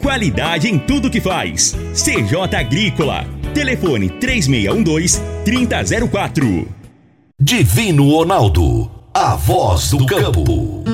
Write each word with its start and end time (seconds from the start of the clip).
Qualidade 0.00 0.68
em 0.68 0.78
tudo 0.78 1.10
que 1.10 1.20
faz. 1.20 1.76
CJ 1.92 2.56
Agrícola. 2.56 3.26
Telefone 3.52 4.08
3612-3004. 4.10 6.68
Divino 7.40 8.08
Ronaldo. 8.10 8.88
A 9.12 9.34
voz 9.34 9.90
do 9.90 10.06
campo. 10.06 10.84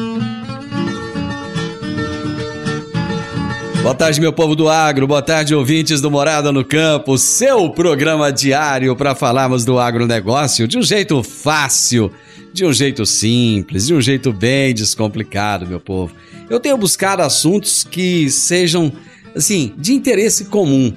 Boa 3.83 3.95
tarde, 3.95 4.19
meu 4.19 4.33
povo 4.33 4.57
do 4.57 4.67
agro. 4.67 5.07
Boa 5.07 5.21
tarde, 5.21 5.55
ouvintes 5.55 6.01
do 6.01 6.11
Morada 6.11 6.51
no 6.51 6.65
Campo. 6.65 7.19
Seu 7.19 7.69
programa 7.69 8.33
diário 8.33 8.97
para 8.97 9.15
falarmos 9.15 9.67
do 9.67 9.79
agronegócio 9.79 10.67
de 10.67 10.79
um 10.79 10.83
jeito 10.83 11.23
fácil, 11.23 12.11
de 12.55 12.65
um 12.65 12.73
jeito 12.73 13.05
simples, 13.05 13.87
de 13.87 13.93
um 13.93 14.01
jeito 14.01 14.33
bem 14.33 14.73
descomplicado, 14.73 15.67
meu 15.67 15.79
povo. 15.79 16.15
Eu 16.55 16.61
tenho 16.61 16.79
buscado 16.79 17.21
assuntos 17.21 17.83
que 17.83 18.31
sejam, 18.31 18.93
assim, 19.35 19.75
de 19.77 19.93
interesse 19.93 20.45
comum. 20.45 20.95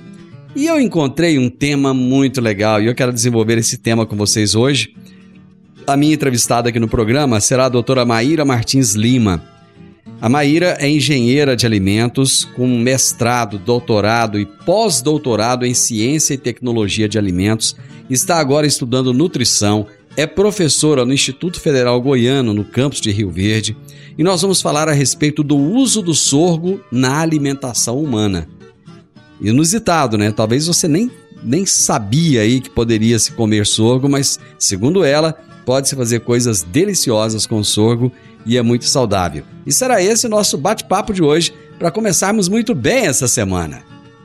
E 0.56 0.68
eu 0.68 0.80
encontrei 0.80 1.40
um 1.40 1.50
tema 1.50 1.96
muito 1.96 2.40
legal 2.40 2.80
e 2.80 2.86
eu 2.86 2.94
quero 2.94 3.12
desenvolver 3.12 3.58
esse 3.58 3.80
tema 3.80 4.06
com 4.06 4.16
vocês 4.16 4.54
hoje. 4.54 4.94
A 5.88 5.98
minha 5.98 6.14
entrevistada 6.14 6.70
aqui 6.70 6.80
no 6.80 6.88
programa 6.88 7.40
será 7.40 7.66
a 7.66 7.70
doutora 7.70 8.06
Maíra 8.06 8.46
Martins 8.46 8.94
Lima. 8.94 9.44
A 10.22 10.30
Maíra 10.30 10.78
é 10.80 10.88
engenheira 10.88 11.56
de 11.56 11.66
alimentos 11.66 12.46
com 12.46 12.68
mestrado, 12.80 13.58
doutorado 13.58 14.40
e 14.40 14.46
pós-doutorado 14.46 15.66
em 15.66 15.74
ciência 15.74 16.36
e 16.36 16.38
tecnologia 16.38 17.10
de 17.10 17.18
alimentos. 17.18 17.76
Está 18.08 18.38
agora 18.38 18.68
estudando 18.68 19.12
nutrição, 19.12 19.88
é 20.18 20.26
professora 20.26 21.06
no 21.06 21.14
Instituto 21.14 21.62
Federal 21.62 22.02
Goiano, 22.02 22.52
no 22.52 22.66
campus 22.66 23.00
de 23.00 23.12
Rio 23.12 23.30
Verde, 23.30 23.78
e 24.18 24.24
nós 24.24 24.42
vamos 24.42 24.60
falar 24.60 24.90
a 24.90 24.94
respeito 24.94 25.44
do 25.44 25.56
uso 25.56 26.02
do 26.02 26.16
sorgo 26.16 26.82
na 26.92 27.20
alimentação 27.20 28.00
humana. 28.00 28.50
Inusitado, 29.40 30.18
né? 30.18 30.32
Talvez 30.32 30.66
você 30.66 30.88
nem, 30.88 31.12
nem 31.44 31.68
sabia 31.68 32.42
aí 32.42 32.60
que 32.60 32.70
poderia 32.72 33.20
se 33.20 33.32
comer 33.34 33.68
sorgo, 33.68 34.10
mas 34.10 34.40
segundo 34.58 35.04
ela, 35.04 35.38
pode-se 35.64 35.96
fazer 35.96 36.22
coisas 36.22 36.64
deliciosas 36.64 37.46
com 37.46 37.64
sorgo 37.64 38.12
e 38.44 38.58
é 38.58 38.64
muito 38.64 38.86
saudável. 38.86 39.44
E 39.68 39.72
será 39.72 40.02
esse 40.02 40.26
o 40.26 40.30
nosso 40.30 40.58
bate-papo 40.58 41.14
de 41.14 41.22
hoje 41.22 41.54
para 41.78 41.92
começarmos 41.92 42.50
muito 42.50 42.74
bem 42.74 43.06
essa 43.06 43.28
semana. 43.28 43.84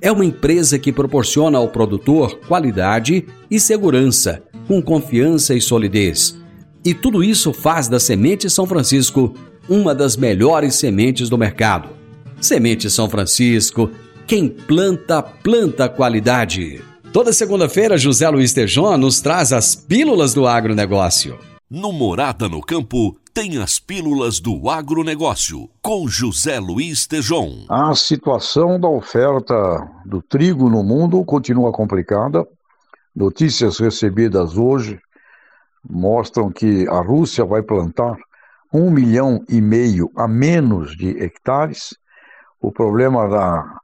É 0.00 0.12
uma 0.12 0.24
empresa 0.24 0.78
que 0.78 0.92
proporciona 0.92 1.58
ao 1.58 1.68
produtor 1.68 2.38
qualidade 2.46 3.26
e 3.50 3.58
segurança, 3.58 4.42
com 4.68 4.82
confiança 4.82 5.54
e 5.54 5.60
solidez. 5.60 6.38
E 6.84 6.94
tudo 6.94 7.24
isso 7.24 7.52
faz 7.52 7.88
da 7.88 7.98
Semente 7.98 8.48
São 8.50 8.66
Francisco 8.66 9.34
uma 9.68 9.94
das 9.94 10.16
melhores 10.16 10.76
sementes 10.76 11.28
do 11.28 11.38
mercado. 11.38 11.88
Semente 12.40 12.90
São 12.90 13.08
Francisco, 13.08 13.90
quem 14.26 14.48
planta, 14.48 15.22
planta 15.22 15.88
qualidade. 15.88 16.80
Toda 17.12 17.32
segunda-feira, 17.32 17.96
José 17.96 18.28
Luiz 18.28 18.52
Tejon 18.52 18.96
nos 18.98 19.20
traz 19.20 19.52
as 19.52 19.74
pílulas 19.74 20.34
do 20.34 20.46
agronegócio. 20.46 21.38
No 21.68 21.90
Morada 21.90 22.48
no 22.48 22.60
Campo, 22.60 23.16
tem 23.36 23.58
as 23.62 23.78
pílulas 23.78 24.40
do 24.40 24.70
agronegócio, 24.70 25.68
com 25.82 26.08
José 26.08 26.58
Luiz 26.58 27.06
Tejon. 27.06 27.66
A 27.68 27.94
situação 27.94 28.80
da 28.80 28.88
oferta 28.88 29.54
do 30.06 30.22
trigo 30.22 30.70
no 30.70 30.82
mundo 30.82 31.22
continua 31.22 31.70
complicada. 31.70 32.46
Notícias 33.14 33.78
recebidas 33.78 34.56
hoje 34.56 34.98
mostram 35.86 36.50
que 36.50 36.88
a 36.88 36.98
Rússia 37.02 37.44
vai 37.44 37.60
plantar 37.60 38.16
um 38.72 38.90
milhão 38.90 39.44
e 39.50 39.60
meio 39.60 40.10
a 40.16 40.26
menos 40.26 40.96
de 40.96 41.22
hectares. 41.22 41.94
O 42.58 42.72
problema 42.72 43.28
da, 43.28 43.80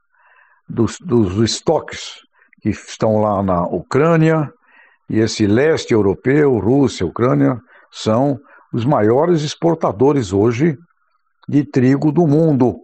dos, 0.67 0.97
dos 0.99 1.37
estoques 1.47 2.23
que 2.59 2.69
estão 2.69 3.21
lá 3.21 3.43
na 3.43 3.61
Ucrânia 3.67 4.51
e 5.07 5.19
esse 5.19 5.45
leste 5.45 5.93
europeu, 5.93 6.57
Rússia, 6.57 7.05
Ucrânia, 7.05 7.61
são 7.91 8.39
os 8.73 8.83
maiores 8.83 9.43
exportadores 9.43 10.33
hoje 10.33 10.77
de 11.47 11.63
trigo 11.63 12.11
do 12.11 12.25
mundo. 12.25 12.81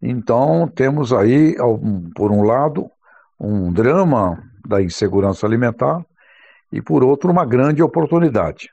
Então, 0.00 0.66
temos 0.74 1.12
aí, 1.12 1.54
por 2.14 2.32
um 2.32 2.42
lado, 2.42 2.90
um 3.38 3.70
drama 3.70 4.42
da 4.66 4.82
insegurança 4.82 5.46
alimentar 5.46 6.02
e, 6.72 6.80
por 6.80 7.04
outro, 7.04 7.30
uma 7.30 7.44
grande 7.44 7.82
oportunidade. 7.82 8.70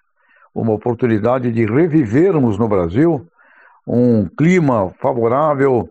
Uma 0.55 0.71
oportunidade 0.71 1.51
de 1.51 1.65
revivermos 1.65 2.57
no 2.57 2.69
Brasil 2.69 3.27
um 3.85 4.25
clima 4.25 4.93
favorável 5.01 5.89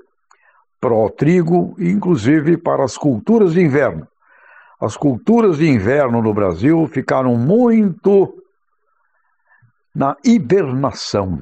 para 0.80 0.94
o 0.94 1.10
trigo, 1.10 1.76
inclusive 1.78 2.56
para 2.56 2.84
as 2.84 2.96
culturas 2.96 3.52
de 3.52 3.60
inverno. 3.60 4.08
As 4.80 4.96
culturas 4.96 5.58
de 5.58 5.68
inverno 5.68 6.22
no 6.22 6.32
Brasil 6.32 6.88
ficaram 6.88 7.36
muito 7.36 8.41
na 9.94 10.16
hibernação. 10.24 11.38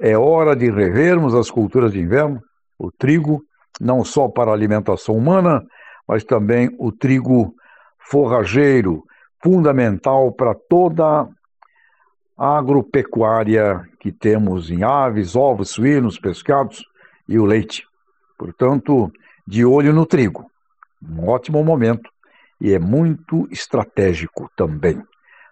É 0.00 0.16
hora 0.16 0.54
de 0.54 0.70
revermos 0.70 1.34
as 1.34 1.50
culturas 1.50 1.92
de 1.92 2.00
inverno, 2.00 2.40
o 2.78 2.90
trigo, 2.90 3.42
não 3.80 4.04
só 4.04 4.28
para 4.28 4.50
a 4.50 4.54
alimentação 4.54 5.16
humana, 5.16 5.62
mas 6.06 6.24
também 6.24 6.70
o 6.78 6.92
trigo 6.92 7.54
forrageiro, 7.98 9.02
fundamental 9.42 10.32
para 10.32 10.54
toda 10.54 11.28
a 12.36 12.58
agropecuária 12.58 13.82
que 14.00 14.12
temos 14.12 14.70
em 14.70 14.82
aves, 14.82 15.36
ovos, 15.36 15.70
suínos, 15.70 16.18
pescados 16.18 16.84
e 17.28 17.38
o 17.38 17.44
leite. 17.44 17.86
Portanto, 18.38 19.10
de 19.46 19.64
olho 19.64 19.92
no 19.92 20.06
trigo. 20.06 20.50
Um 21.02 21.28
ótimo 21.28 21.62
momento 21.62 22.10
e 22.60 22.72
é 22.72 22.78
muito 22.78 23.46
estratégico 23.50 24.50
também. 24.56 25.02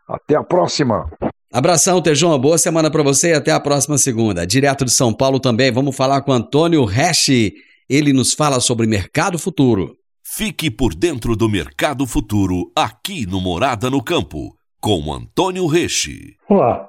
Até 0.09 0.35
a 0.35 0.43
próxima! 0.43 1.11
Abração, 1.55 2.01
Tejon. 2.01 2.39
Boa 2.39 2.57
semana 2.57 2.91
para 2.91 3.03
você 3.03 3.33
e 3.33 3.35
até 3.35 3.53
a 3.53 3.61
próxima 3.61 3.99
segunda. 3.99 4.47
Direto 4.47 4.87
de 4.87 4.91
São 4.91 5.13
Paulo 5.13 5.39
também, 5.39 5.71
vamos 5.71 5.95
falar 5.95 6.23
com 6.23 6.33
Antônio 6.33 6.83
Resch. 6.87 7.53
Ele 7.91 8.11
nos 8.11 8.33
fala 8.33 8.59
sobre 8.59 8.87
mercado 8.87 9.39
futuro. 9.39 9.95
Fique 10.25 10.71
por 10.71 10.95
dentro 10.95 11.37
do 11.37 11.51
mercado 11.51 12.07
futuro 12.07 12.73
aqui 12.75 13.27
no 13.27 13.39
Morada 13.39 13.91
no 13.91 14.03
Campo, 14.03 14.57
com 14.81 15.13
Antônio 15.13 15.67
Reche. 15.67 16.37
Olá. 16.49 16.89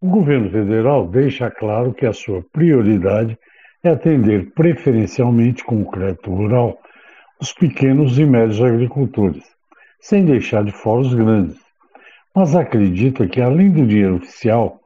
O 0.00 0.08
governo 0.08 0.50
federal 0.50 1.06
deixa 1.06 1.50
claro 1.50 1.92
que 1.92 2.06
a 2.06 2.14
sua 2.14 2.42
prioridade 2.54 3.38
é 3.84 3.90
atender 3.90 4.50
preferencialmente 4.54 5.62
com 5.62 5.82
o 5.82 5.90
crédito 5.90 6.30
rural 6.30 6.78
os 7.38 7.52
pequenos 7.52 8.18
e 8.18 8.24
médios 8.24 8.62
agricultores, 8.62 9.44
sem 10.00 10.24
deixar 10.24 10.64
de 10.64 10.72
fora 10.72 11.02
os 11.02 11.12
grandes. 11.12 11.69
Mas 12.34 12.54
acredita 12.54 13.26
que, 13.26 13.40
além 13.40 13.70
do 13.70 13.86
dinheiro 13.86 14.16
oficial, 14.16 14.80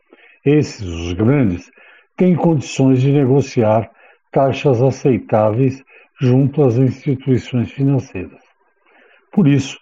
esses, 0.44 0.82
os 0.82 1.12
grandes, 1.12 1.70
têm 2.17 2.35
condições 2.35 3.00
de 3.00 3.12
negociar 3.12 3.91
taxas 4.32 4.82
aceitáveis 4.82 5.82
junto 6.20 6.62
às 6.62 6.76
instituições 6.76 7.70
financeiras. 7.70 8.41
Por 9.32 9.46
isso, 9.46 9.79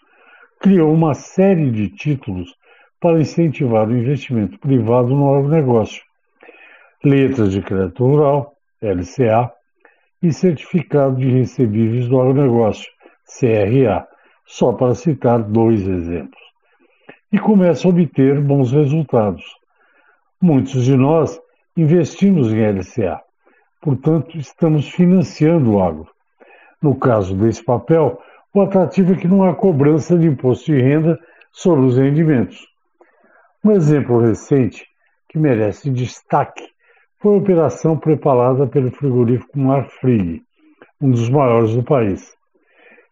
criou 0.61 0.93
uma 0.93 1.15
série 1.15 1.71
de 1.71 1.89
títulos 1.89 2.55
para 3.01 3.21
incentivar 3.21 3.89
o 3.89 3.97
investimento 3.97 4.59
privado 4.59 5.09
no 5.09 5.35
agronegócio. 5.35 6.03
Letras 7.05 7.53
de 7.53 7.61
crédito 7.61 8.05
rural, 8.05 8.55
LCA, 8.81 9.53
e 10.23 10.33
certificado 10.33 11.17
de 11.17 11.29
recebíveis 11.29 12.09
do 12.09 12.21
agronegócio, 12.21 12.89
CRA, 13.27 14.07
só 14.47 14.73
para 14.73 14.95
citar 14.95 15.43
dois 15.43 15.87
exemplos. 15.87 16.52
E 17.33 17.39
começa 17.39 17.89
a 17.89 17.91
obter 17.91 18.39
bons 18.43 18.73
resultados. 18.73 19.43
Muitos 20.39 20.85
de 20.85 20.95
nós 20.95 21.41
investimos 21.75 22.53
em 22.53 22.61
LCA, 22.61 23.23
portanto, 23.81 24.37
estamos 24.37 24.91
financiando 24.91 25.73
o 25.73 25.83
agro. 25.83 26.09
No 26.83 26.95
caso 26.95 27.35
desse 27.35 27.65
papel, 27.65 28.21
o 28.53 28.61
atrativo 28.61 29.15
é 29.15 29.17
que 29.17 29.27
não 29.27 29.45
há 29.45 29.55
cobrança 29.55 30.19
de 30.19 30.27
imposto 30.27 30.67
de 30.67 30.83
renda 30.83 31.19
sobre 31.51 31.87
os 31.87 31.97
rendimentos. 31.97 32.67
Um 33.65 33.73
exemplo 33.73 34.21
recente 34.21 34.85
que 35.27 35.39
merece 35.39 35.89
destaque 35.89 36.63
foi 37.19 37.33
a 37.35 37.39
operação 37.39 37.97
preparada 37.97 38.67
pelo 38.67 38.91
frigorífico 38.91 39.59
Marfrig, 39.59 40.43
um 41.01 41.11
dos 41.11 41.31
maiores 41.31 41.75
do 41.75 41.83
país. 41.83 42.35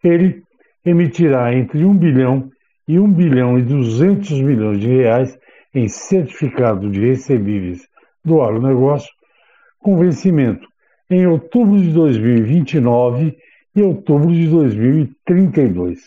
Ele 0.05 0.43
emitirá 0.85 1.55
entre 1.55 1.85
1 1.85 1.97
bilhão 1.97 2.51
e 2.91 2.99
1 2.99 3.13
bilhão 3.13 3.57
e 3.57 3.63
200 3.63 4.41
milhões 4.41 4.81
de 4.81 4.89
reais 4.89 5.39
em 5.73 5.87
certificado 5.87 6.91
de 6.91 6.99
recebíveis 6.99 7.87
do 8.25 8.43
agronegócio, 8.43 9.13
com 9.79 9.97
vencimento 9.97 10.67
em 11.09 11.25
outubro 11.25 11.81
de 11.81 11.93
2029 11.93 13.39
e 13.77 13.83
outubro 13.83 14.33
de 14.33 14.49
2032. 14.49 16.01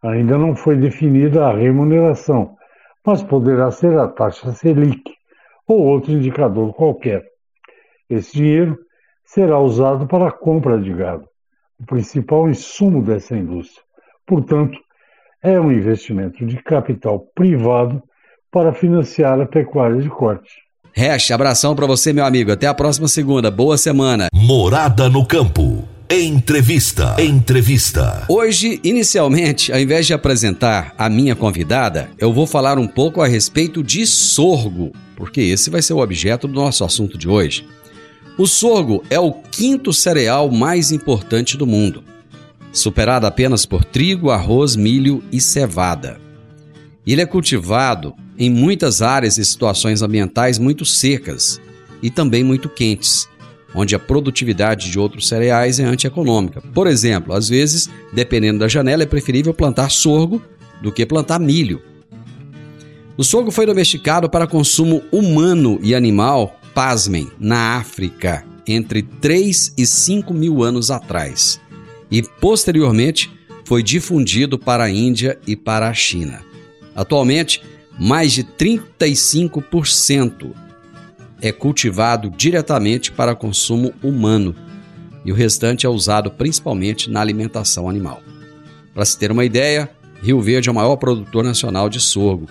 Ainda 0.00 0.38
não 0.38 0.54
foi 0.54 0.76
definida 0.76 1.46
a 1.46 1.52
remuneração, 1.52 2.56
mas 3.04 3.20
poderá 3.20 3.72
ser 3.72 3.98
a 3.98 4.06
taxa 4.06 4.52
Selic, 4.52 5.02
ou 5.66 5.80
outro 5.80 6.12
indicador 6.12 6.72
qualquer. 6.74 7.24
Esse 8.08 8.34
dinheiro 8.34 8.78
será 9.24 9.58
usado 9.58 10.06
para 10.06 10.28
a 10.28 10.32
compra 10.32 10.78
de 10.80 10.92
gado, 10.92 11.28
o 11.80 11.84
principal 11.84 12.48
insumo 12.48 13.02
dessa 13.02 13.36
indústria. 13.36 13.82
Portanto, 14.24 14.78
é 15.42 15.60
um 15.60 15.70
investimento 15.70 16.44
de 16.44 16.56
capital 16.62 17.20
privado 17.34 18.02
para 18.50 18.72
financiar 18.72 19.40
a 19.40 19.46
pecuária 19.46 20.00
de 20.00 20.08
corte. 20.08 20.50
Hash, 20.96 21.30
abração 21.30 21.76
para 21.76 21.86
você, 21.86 22.12
meu 22.12 22.24
amigo. 22.24 22.50
Até 22.50 22.66
a 22.66 22.74
próxima 22.74 23.06
segunda. 23.06 23.50
Boa 23.50 23.78
semana. 23.78 24.28
Morada 24.32 25.08
no 25.08 25.24
Campo. 25.24 25.86
Entrevista. 26.10 27.14
Entrevista. 27.22 28.24
Hoje, 28.28 28.80
inicialmente, 28.82 29.70
ao 29.70 29.78
invés 29.78 30.06
de 30.06 30.14
apresentar 30.14 30.94
a 30.96 31.08
minha 31.08 31.36
convidada, 31.36 32.08
eu 32.18 32.32
vou 32.32 32.46
falar 32.46 32.78
um 32.78 32.88
pouco 32.88 33.20
a 33.20 33.28
respeito 33.28 33.82
de 33.82 34.06
sorgo, 34.06 34.90
porque 35.14 35.42
esse 35.42 35.68
vai 35.68 35.82
ser 35.82 35.92
o 35.92 35.98
objeto 35.98 36.48
do 36.48 36.54
nosso 36.54 36.82
assunto 36.82 37.18
de 37.18 37.28
hoje. 37.28 37.66
O 38.38 38.46
sorgo 38.46 39.04
é 39.10 39.20
o 39.20 39.32
quinto 39.32 39.92
cereal 39.92 40.50
mais 40.50 40.90
importante 40.90 41.58
do 41.58 41.66
mundo, 41.66 42.02
superado 42.78 43.26
apenas 43.26 43.66
por 43.66 43.84
trigo, 43.84 44.30
arroz, 44.30 44.76
milho 44.76 45.22
e 45.30 45.40
cevada. 45.40 46.20
Ele 47.06 47.20
é 47.20 47.26
cultivado 47.26 48.14
em 48.38 48.50
muitas 48.50 49.02
áreas 49.02 49.38
e 49.38 49.44
situações 49.44 50.02
ambientais 50.02 50.58
muito 50.58 50.84
secas 50.84 51.60
e 52.02 52.10
também 52.10 52.44
muito 52.44 52.68
quentes 52.68 53.28
onde 53.74 53.94
a 53.94 53.98
produtividade 53.98 54.90
de 54.90 54.98
outros 54.98 55.28
cereais 55.28 55.78
é 55.78 55.84
antieconômica. 55.84 56.62
Por 56.74 56.86
exemplo, 56.86 57.34
às 57.34 57.48
vezes, 57.48 57.88
dependendo 58.12 58.60
da 58.60 58.68
janela, 58.68 59.02
é 59.02 59.06
preferível 59.06 59.52
plantar 59.52 59.90
sorgo 59.90 60.42
do 60.82 60.92
que 60.92 61.04
plantar 61.04 61.38
milho. 61.38 61.82
O 63.16 63.24
sorgo 63.24 63.50
foi 63.50 63.66
domesticado 63.66 64.30
para 64.30 64.46
consumo 64.46 65.02
humano 65.10 65.78
e 65.82 65.94
animal, 65.94 66.58
pasmem, 66.72 67.28
na 67.38 67.76
África, 67.76 68.44
entre 68.66 69.02
3 69.02 69.74
e 69.76 69.84
5 69.84 70.32
mil 70.32 70.62
anos 70.62 70.90
atrás, 70.90 71.60
e 72.10 72.22
posteriormente 72.22 73.30
foi 73.64 73.82
difundido 73.82 74.58
para 74.58 74.84
a 74.84 74.90
Índia 74.90 75.38
e 75.46 75.54
para 75.54 75.88
a 75.88 75.94
China. 75.94 76.42
Atualmente, 76.94 77.62
mais 77.98 78.32
de 78.32 78.44
35% 78.44 80.52
é 81.40 81.52
cultivado 81.52 82.30
diretamente 82.30 83.12
para 83.12 83.34
consumo 83.34 83.92
humano 84.02 84.54
e 85.24 85.32
o 85.32 85.34
restante 85.34 85.86
é 85.86 85.88
usado 85.88 86.30
principalmente 86.30 87.10
na 87.10 87.20
alimentação 87.20 87.88
animal. 87.88 88.22
Para 88.94 89.04
se 89.04 89.18
ter 89.18 89.30
uma 89.30 89.44
ideia, 89.44 89.90
Rio 90.22 90.40
Verde 90.40 90.68
é 90.68 90.72
o 90.72 90.74
maior 90.74 90.96
produtor 90.96 91.44
nacional 91.44 91.88
de 91.88 92.00
sorgo 92.00 92.48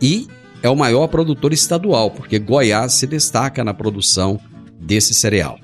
e 0.00 0.28
é 0.62 0.68
o 0.68 0.76
maior 0.76 1.08
produtor 1.08 1.52
estadual, 1.52 2.10
porque 2.10 2.38
Goiás 2.38 2.94
se 2.94 3.06
destaca 3.06 3.62
na 3.62 3.74
produção 3.74 4.40
desse 4.80 5.12
cereal. 5.12 5.58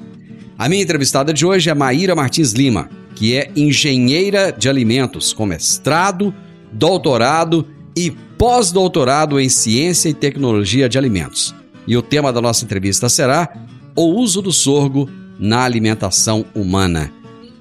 A 0.60 0.68
minha 0.68 0.82
entrevistada 0.82 1.32
de 1.32 1.46
hoje 1.46 1.70
é 1.70 1.74
Maíra 1.74 2.14
Martins 2.14 2.52
Lima, 2.52 2.90
que 3.14 3.34
é 3.34 3.50
engenheira 3.56 4.52
de 4.52 4.68
alimentos 4.68 5.32
com 5.32 5.46
mestrado, 5.46 6.34
doutorado 6.70 7.66
e 7.96 8.10
pós-doutorado 8.36 9.40
em 9.40 9.48
ciência 9.48 10.10
e 10.10 10.12
tecnologia 10.12 10.86
de 10.86 10.98
alimentos. 10.98 11.54
E 11.86 11.96
o 11.96 12.02
tema 12.02 12.30
da 12.30 12.42
nossa 12.42 12.62
entrevista 12.62 13.08
será 13.08 13.48
o 13.96 14.02
uso 14.02 14.42
do 14.42 14.52
sorgo 14.52 15.08
na 15.38 15.62
alimentação 15.62 16.44
humana. 16.54 17.10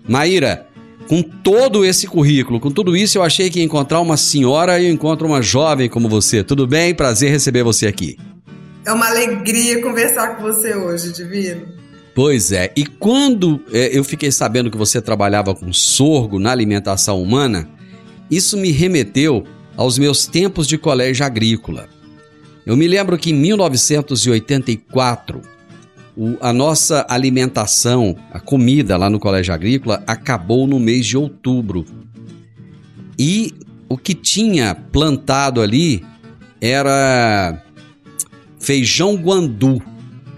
Maíra, 0.06 0.68
com 1.08 1.22
todo 1.22 1.86
esse 1.86 2.06
currículo, 2.06 2.60
com 2.60 2.70
tudo 2.70 2.98
isso, 2.98 3.18
eu 3.18 3.24
achei 3.24 3.50
que 3.50 3.60
ia 3.60 3.66
encontrar 3.66 4.02
uma 4.02 4.18
senhora 4.18 4.78
e 4.78 4.88
eu 4.88 4.92
encontro 4.92 5.26
uma 5.26 5.42
jovem 5.42 5.88
como 5.88 6.10
você. 6.10 6.44
Tudo 6.44 6.68
bem? 6.68 6.94
Prazer 6.94 7.32
receber 7.32 7.64
você 7.64 7.88
aqui. 7.88 8.18
É 8.86 8.92
uma 8.92 9.08
alegria 9.08 9.82
conversar 9.82 10.36
com 10.36 10.44
você 10.44 10.76
hoje, 10.76 11.14
Divino. 11.14 11.79
Pois 12.22 12.52
é, 12.52 12.74
e 12.76 12.86
quando 12.86 13.62
é, 13.72 13.98
eu 13.98 14.04
fiquei 14.04 14.30
sabendo 14.30 14.70
que 14.70 14.76
você 14.76 15.02
trabalhava 15.02 15.56
com 15.56 15.72
sorgo 15.72 16.38
na 16.38 16.52
alimentação 16.52 17.24
humana, 17.24 17.70
isso 18.30 18.58
me 18.58 18.72
remeteu 18.72 19.46
aos 19.78 19.98
meus 19.98 20.28
tempos 20.28 20.68
de 20.68 20.78
colégio 20.78 21.26
agrícola. 21.26 21.88
Eu 22.66 22.76
me 22.76 22.90
lembro 22.90 23.18
que 23.18 23.30
em 23.30 23.36
1984, 23.36 25.42
o, 26.18 26.36
a 26.42 26.52
nossa 26.52 27.06
alimentação, 27.08 28.18
a 28.34 28.40
comida 28.42 28.98
lá 28.98 29.10
no 29.10 29.18
Colégio 29.18 29.54
Agrícola, 29.54 30.04
acabou 30.06 30.68
no 30.68 30.78
mês 30.78 31.06
de 31.06 31.16
outubro. 31.16 31.86
E 33.18 33.54
o 33.88 33.98
que 33.98 34.14
tinha 34.14 34.76
plantado 34.76 35.62
ali 35.62 36.04
era 36.60 37.64
feijão 38.60 39.16
guandu. 39.16 39.82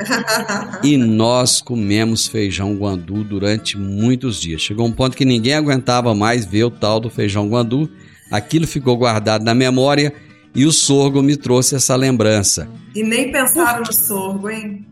e 0.83 0.97
nós 0.97 1.61
comemos 1.61 2.27
feijão 2.27 2.75
guandu 2.75 3.23
durante 3.23 3.77
muitos 3.77 4.39
dias. 4.39 4.61
Chegou 4.61 4.85
um 4.85 4.91
ponto 4.91 5.15
que 5.15 5.25
ninguém 5.25 5.53
aguentava 5.53 6.13
mais 6.15 6.45
ver 6.45 6.63
o 6.65 6.71
tal 6.71 6.99
do 6.99 7.09
feijão 7.09 7.47
guandu. 7.49 7.89
Aquilo 8.29 8.67
ficou 8.67 8.97
guardado 8.97 9.43
na 9.43 9.53
memória 9.53 10.13
e 10.53 10.65
o 10.65 10.71
sorgo 10.71 11.21
me 11.21 11.35
trouxe 11.35 11.75
essa 11.75 11.95
lembrança. 11.95 12.69
E 12.95 13.03
nem 13.03 13.31
pensaram 13.31 13.83
no 13.85 13.93
sorgo, 13.93 14.49
hein? 14.49 14.85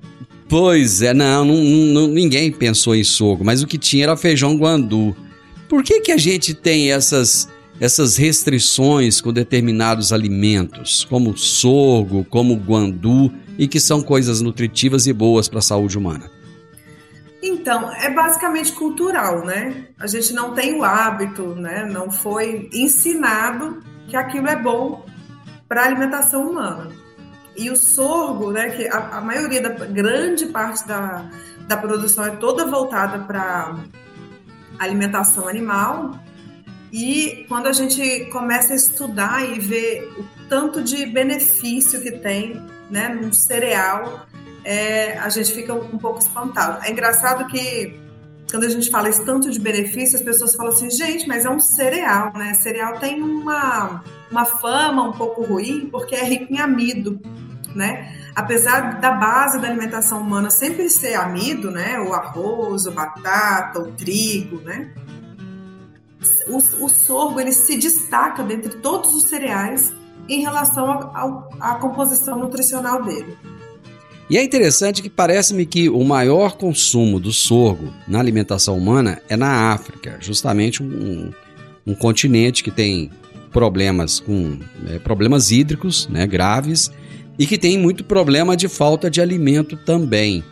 Pois 0.48 1.02
é, 1.02 1.14
não, 1.14 1.46
não, 1.46 1.56
não, 1.56 2.08
ninguém 2.08 2.52
pensou 2.52 2.96
em 2.96 3.04
sorgo, 3.04 3.46
mas 3.46 3.62
o 3.62 3.68
que 3.68 3.78
tinha 3.78 4.06
era 4.06 4.18
feijão 4.18 4.58
guandu. 4.58 5.16
Por 5.68 5.84
que, 5.84 6.02
que 6.02 6.12
a 6.12 6.18
gente 6.18 6.56
tem 6.56 6.92
essas, 6.92 7.48
essas 7.80 8.18
restrições 8.18 9.22
com 9.22 9.32
determinados 9.32 10.12
alimentos, 10.12 11.06
como 11.08 11.38
sorgo, 11.38 12.26
como 12.28 12.56
guandu, 12.56 13.32
e 13.60 13.68
que 13.68 13.78
são 13.78 14.02
coisas 14.02 14.40
nutritivas 14.40 15.06
e 15.06 15.12
boas 15.12 15.50
para 15.50 15.60
a 15.60 15.62
saúde 15.62 15.98
humana? 15.98 16.32
Então, 17.44 17.94
é 17.94 18.10
basicamente 18.10 18.72
cultural, 18.72 19.46
né? 19.46 19.88
A 20.00 20.08
gente 20.08 20.34
não 20.34 20.54
tem 20.54 20.80
o 20.80 20.84
hábito, 20.84 21.56
né? 21.56 21.86
Não 21.86 22.10
foi 22.10 22.70
ensinado 22.72 23.84
que 24.08 24.16
aquilo 24.16 24.48
é 24.48 24.56
bom 24.56 25.06
para 25.68 25.82
a 25.82 25.86
alimentação 25.86 26.50
humana. 26.50 26.90
e 27.58 27.70
o 27.70 27.76
sorgo, 27.76 28.52
né, 28.52 28.70
que 28.70 28.88
a, 28.88 29.18
a, 29.18 29.22
maioria 29.22 29.62
da 29.62 29.70
grande 29.86 30.46
parte 30.46 30.88
da, 30.88 31.30
da 31.68 31.76
produção 31.76 32.24
é 32.24 32.32
toda 32.38 32.66
voltada 32.66 33.20
para 33.26 33.76
alimentação 34.80 35.46
animal. 35.46 36.18
E 36.94 37.46
quando 37.50 37.68
a 37.68 37.74
gente 37.74 38.26
começa 38.32 38.72
a 38.72 38.76
estudar 38.78 39.44
e 39.44 39.60
ver 39.60 40.10
o 40.18 40.48
tanto 40.48 40.82
de 40.82 41.06
benefício 41.06 42.02
que 42.02 42.12
tem 42.12 42.66
né, 42.90 43.10
num 43.10 43.32
cereal, 43.32 44.26
é, 44.64 45.18
a 45.18 45.30
gente 45.30 45.54
fica 45.54 45.74
um, 45.74 45.96
um 45.96 45.98
pouco 45.98 46.20
espantado. 46.20 46.84
É 46.84 46.92
engraçado 46.92 47.48
que 47.48 48.00
quando 48.50 48.64
a 48.64 48.70
gente 48.70 48.90
fala 48.90 49.10
esse 49.10 49.24
tanto 49.24 49.50
de 49.50 49.60
benefício, 49.60 50.18
as 50.18 50.24
pessoas 50.24 50.56
falam 50.56 50.74
assim, 50.74 50.90
gente, 50.90 51.28
mas 51.28 51.46
é 51.46 51.50
um 51.50 51.60
cereal, 51.60 52.34
né? 52.34 52.56
Cereal 52.56 52.98
tem 53.00 53.22
uma, 53.22 54.04
uma 54.32 54.46
fama 54.46 55.04
um 55.04 55.12
pouco 55.12 55.44
ruim 55.44 55.88
porque 55.92 56.16
é 56.16 56.24
rico 56.24 56.52
em 56.52 56.60
amido, 56.60 57.20
né? 57.76 58.16
Apesar 58.36 59.00
da 59.00 59.12
base 59.12 59.60
da 59.60 59.68
alimentação 59.68 60.22
humana 60.22 60.50
sempre 60.50 60.90
ser 60.90 61.14
amido, 61.14 61.70
né? 61.70 62.00
O 62.00 62.14
arroz, 62.14 62.88
o 62.88 62.92
batata, 62.92 63.80
o 63.80 63.92
trigo, 63.92 64.60
né? 64.62 64.92
O, 66.48 66.58
o 66.86 66.90
sorgo 66.90 67.40
ele 67.40 67.52
se 67.52 67.78
destaca 67.78 68.44
dentre 68.44 68.78
todos 68.78 69.14
os 69.14 69.24
cereais 69.24 69.94
em 70.30 70.42
relação 70.42 71.12
à 71.60 71.76
composição 71.76 72.38
nutricional 72.38 73.04
dele. 73.04 73.36
E 74.30 74.38
é 74.38 74.44
interessante 74.44 75.02
que 75.02 75.10
parece-me 75.10 75.66
que 75.66 75.90
o 75.90 76.04
maior 76.04 76.56
consumo 76.56 77.20
do 77.20 77.34
sorgo 77.34 77.92
na 78.08 78.20
alimentação 78.20 78.78
humana 78.78 79.20
é 79.28 79.36
na 79.36 79.72
África, 79.74 80.18
justamente 80.22 80.84
um, 80.84 81.32
um 81.86 81.96
continente 81.96 82.64
que 82.64 82.70
tem 82.70 83.10
problemas 83.52 84.20
com 84.20 84.60
é, 84.88 85.00
problemas 85.00 85.50
hídricos 85.50 86.08
né, 86.08 86.28
graves 86.28 86.92
e 87.40 87.48
que 87.48 87.58
tem 87.58 87.80
muito 87.80 88.04
problema 88.04 88.56
de 88.56 88.68
falta 88.68 89.10
de 89.10 89.20
alimento 89.20 89.76
também. 89.76 90.44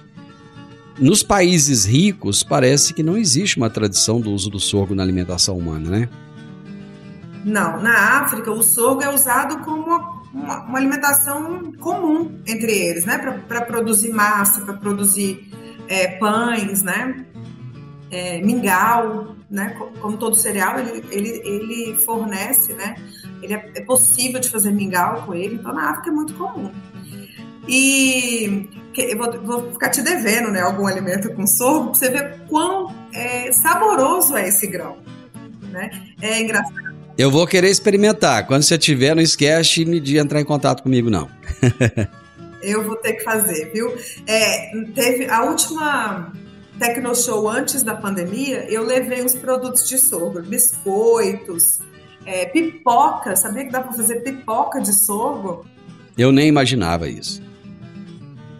Nos 0.97 1.21
países 1.21 1.85
ricos, 1.85 2.41
parece 2.41 2.95
que 2.95 3.03
não 3.03 3.15
existe 3.15 3.57
uma 3.57 3.69
tradição 3.69 4.19
do 4.19 4.31
uso 4.31 4.49
do 4.49 4.59
sorgo 4.59 4.95
na 4.95 5.03
alimentação 5.03 5.55
humana, 5.55 5.91
né? 5.91 6.09
Não, 7.47 7.81
na 7.81 8.19
África 8.19 8.51
o 8.51 8.61
sorgo 8.61 9.01
é 9.01 9.09
usado 9.09 9.63
como 9.63 9.85
uma, 10.33 10.65
uma 10.65 10.77
alimentação 10.77 11.71
comum 11.79 12.41
entre 12.45 12.73
eles, 12.73 13.05
né? 13.05 13.17
Para 13.47 13.61
produzir 13.61 14.11
massa, 14.11 14.59
para 14.59 14.73
produzir 14.73 15.49
é, 15.87 16.07
pães, 16.17 16.83
né? 16.83 17.25
É, 18.11 18.41
mingau, 18.41 19.37
né? 19.49 19.77
Como 20.01 20.17
todo 20.17 20.35
cereal, 20.35 20.77
ele, 20.77 21.05
ele, 21.09 21.29
ele 21.45 21.95
fornece, 21.95 22.73
né? 22.73 22.95
Ele 23.41 23.53
é, 23.53 23.71
é, 23.75 23.81
possível 23.81 24.41
de 24.41 24.49
fazer 24.49 24.71
mingau 24.71 25.21
com 25.21 25.33
ele, 25.33 25.55
então 25.55 25.73
na 25.73 25.91
África 25.91 26.09
é 26.09 26.13
muito 26.13 26.33
comum. 26.33 26.69
E 27.65 28.69
eu 28.97 29.17
vou, 29.17 29.41
vou 29.41 29.71
ficar 29.71 29.89
te 29.89 30.01
devendo, 30.01 30.51
né? 30.51 30.59
Algum 30.59 30.85
alimento 30.85 31.33
com 31.33 31.47
sorgo, 31.47 31.91
para 31.91 31.95
você 31.95 32.09
ver 32.09 32.41
quão 32.49 32.93
é, 33.13 33.53
saboroso 33.53 34.35
é 34.35 34.49
esse 34.49 34.67
grão, 34.67 34.97
né? 35.71 35.89
É 36.21 36.41
engraçado 36.41 36.96
eu 37.17 37.31
vou 37.31 37.47
querer 37.47 37.69
experimentar. 37.69 38.45
Quando 38.45 38.63
você 38.63 38.77
tiver, 38.77 39.15
não 39.15 39.21
esquece 39.21 39.83
de 39.99 40.17
entrar 40.17 40.39
em 40.39 40.45
contato 40.45 40.83
comigo, 40.83 41.09
não. 41.09 41.29
eu 42.61 42.83
vou 42.83 42.95
ter 42.97 43.13
que 43.13 43.23
fazer, 43.23 43.71
viu? 43.73 43.93
É, 44.25 44.71
teve 44.93 45.25
a 45.29 45.43
última 45.43 46.31
Tecnoshow 46.77 47.49
antes 47.49 47.81
da 47.81 47.95
pandemia, 47.95 48.65
eu 48.69 48.83
levei 48.83 49.23
uns 49.23 49.33
produtos 49.33 49.87
de 49.87 49.97
sorgo, 49.97 50.41
biscoitos, 50.41 51.79
é, 52.25 52.45
pipoca. 52.45 53.35
Sabia 53.35 53.65
que 53.65 53.71
dá 53.71 53.81
para 53.81 53.93
fazer 53.93 54.21
pipoca 54.21 54.79
de 54.79 54.93
sorgo? 54.93 55.65
Eu 56.17 56.31
nem 56.31 56.47
imaginava 56.47 57.07
isso. 57.07 57.41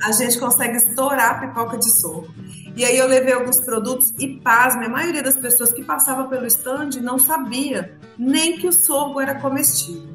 A 0.03 0.11
gente 0.11 0.39
consegue 0.39 0.77
estourar 0.77 1.39
pipoca 1.41 1.77
de 1.77 1.91
sorgo. 1.99 2.33
E 2.77 2.85
aí 2.85 2.95
eu 2.95 3.07
levei 3.07 3.33
alguns 3.33 3.59
produtos 3.59 4.13
e 4.19 4.27
pasme, 4.27 4.85
a 4.85 4.89
maioria 4.89 5.23
das 5.23 5.35
pessoas 5.35 5.73
que 5.73 5.83
passava 5.83 6.25
pelo 6.25 6.45
stand 6.45 7.01
não 7.01 7.17
sabia 7.17 7.97
nem 8.15 8.55
que 8.59 8.67
o 8.67 8.71
sorgo 8.71 9.19
era 9.19 9.33
comestível. 9.33 10.07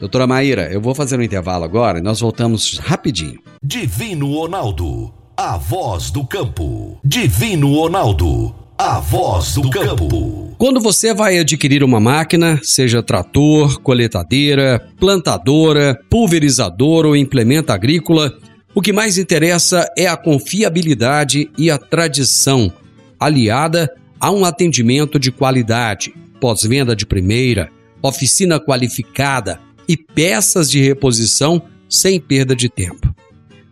Doutora 0.00 0.26
Maíra, 0.26 0.68
eu 0.72 0.80
vou 0.80 0.96
fazer 0.96 1.16
um 1.16 1.22
intervalo 1.22 1.64
agora 1.64 2.00
e 2.00 2.02
nós 2.02 2.18
voltamos 2.18 2.78
rapidinho. 2.78 3.38
Divino 3.62 4.34
Ronaldo, 4.34 5.14
a 5.36 5.56
voz 5.56 6.10
do 6.10 6.26
campo. 6.26 6.98
Divino 7.04 7.72
Ronaldo, 7.72 8.52
a 8.76 8.98
voz 8.98 9.54
do 9.54 9.70
campo. 9.70 10.56
Quando 10.58 10.80
você 10.80 11.14
vai 11.14 11.38
adquirir 11.38 11.84
uma 11.84 12.00
máquina, 12.00 12.58
seja 12.64 13.00
trator, 13.00 13.80
coletadeira, 13.80 14.84
plantadora, 14.98 15.96
pulverizador 16.10 17.06
ou 17.06 17.14
implemento 17.14 17.72
agrícola, 17.72 18.36
o 18.78 18.80
que 18.80 18.92
mais 18.92 19.18
interessa 19.18 19.90
é 19.98 20.06
a 20.06 20.16
confiabilidade 20.16 21.50
e 21.58 21.68
a 21.68 21.76
tradição, 21.76 22.72
aliada 23.18 23.92
a 24.20 24.30
um 24.30 24.44
atendimento 24.44 25.18
de 25.18 25.32
qualidade, 25.32 26.14
pós-venda 26.40 26.94
de 26.94 27.04
primeira, 27.04 27.72
oficina 28.00 28.60
qualificada 28.60 29.58
e 29.88 29.96
peças 29.96 30.70
de 30.70 30.80
reposição 30.80 31.60
sem 31.88 32.20
perda 32.20 32.54
de 32.54 32.68
tempo. 32.68 33.12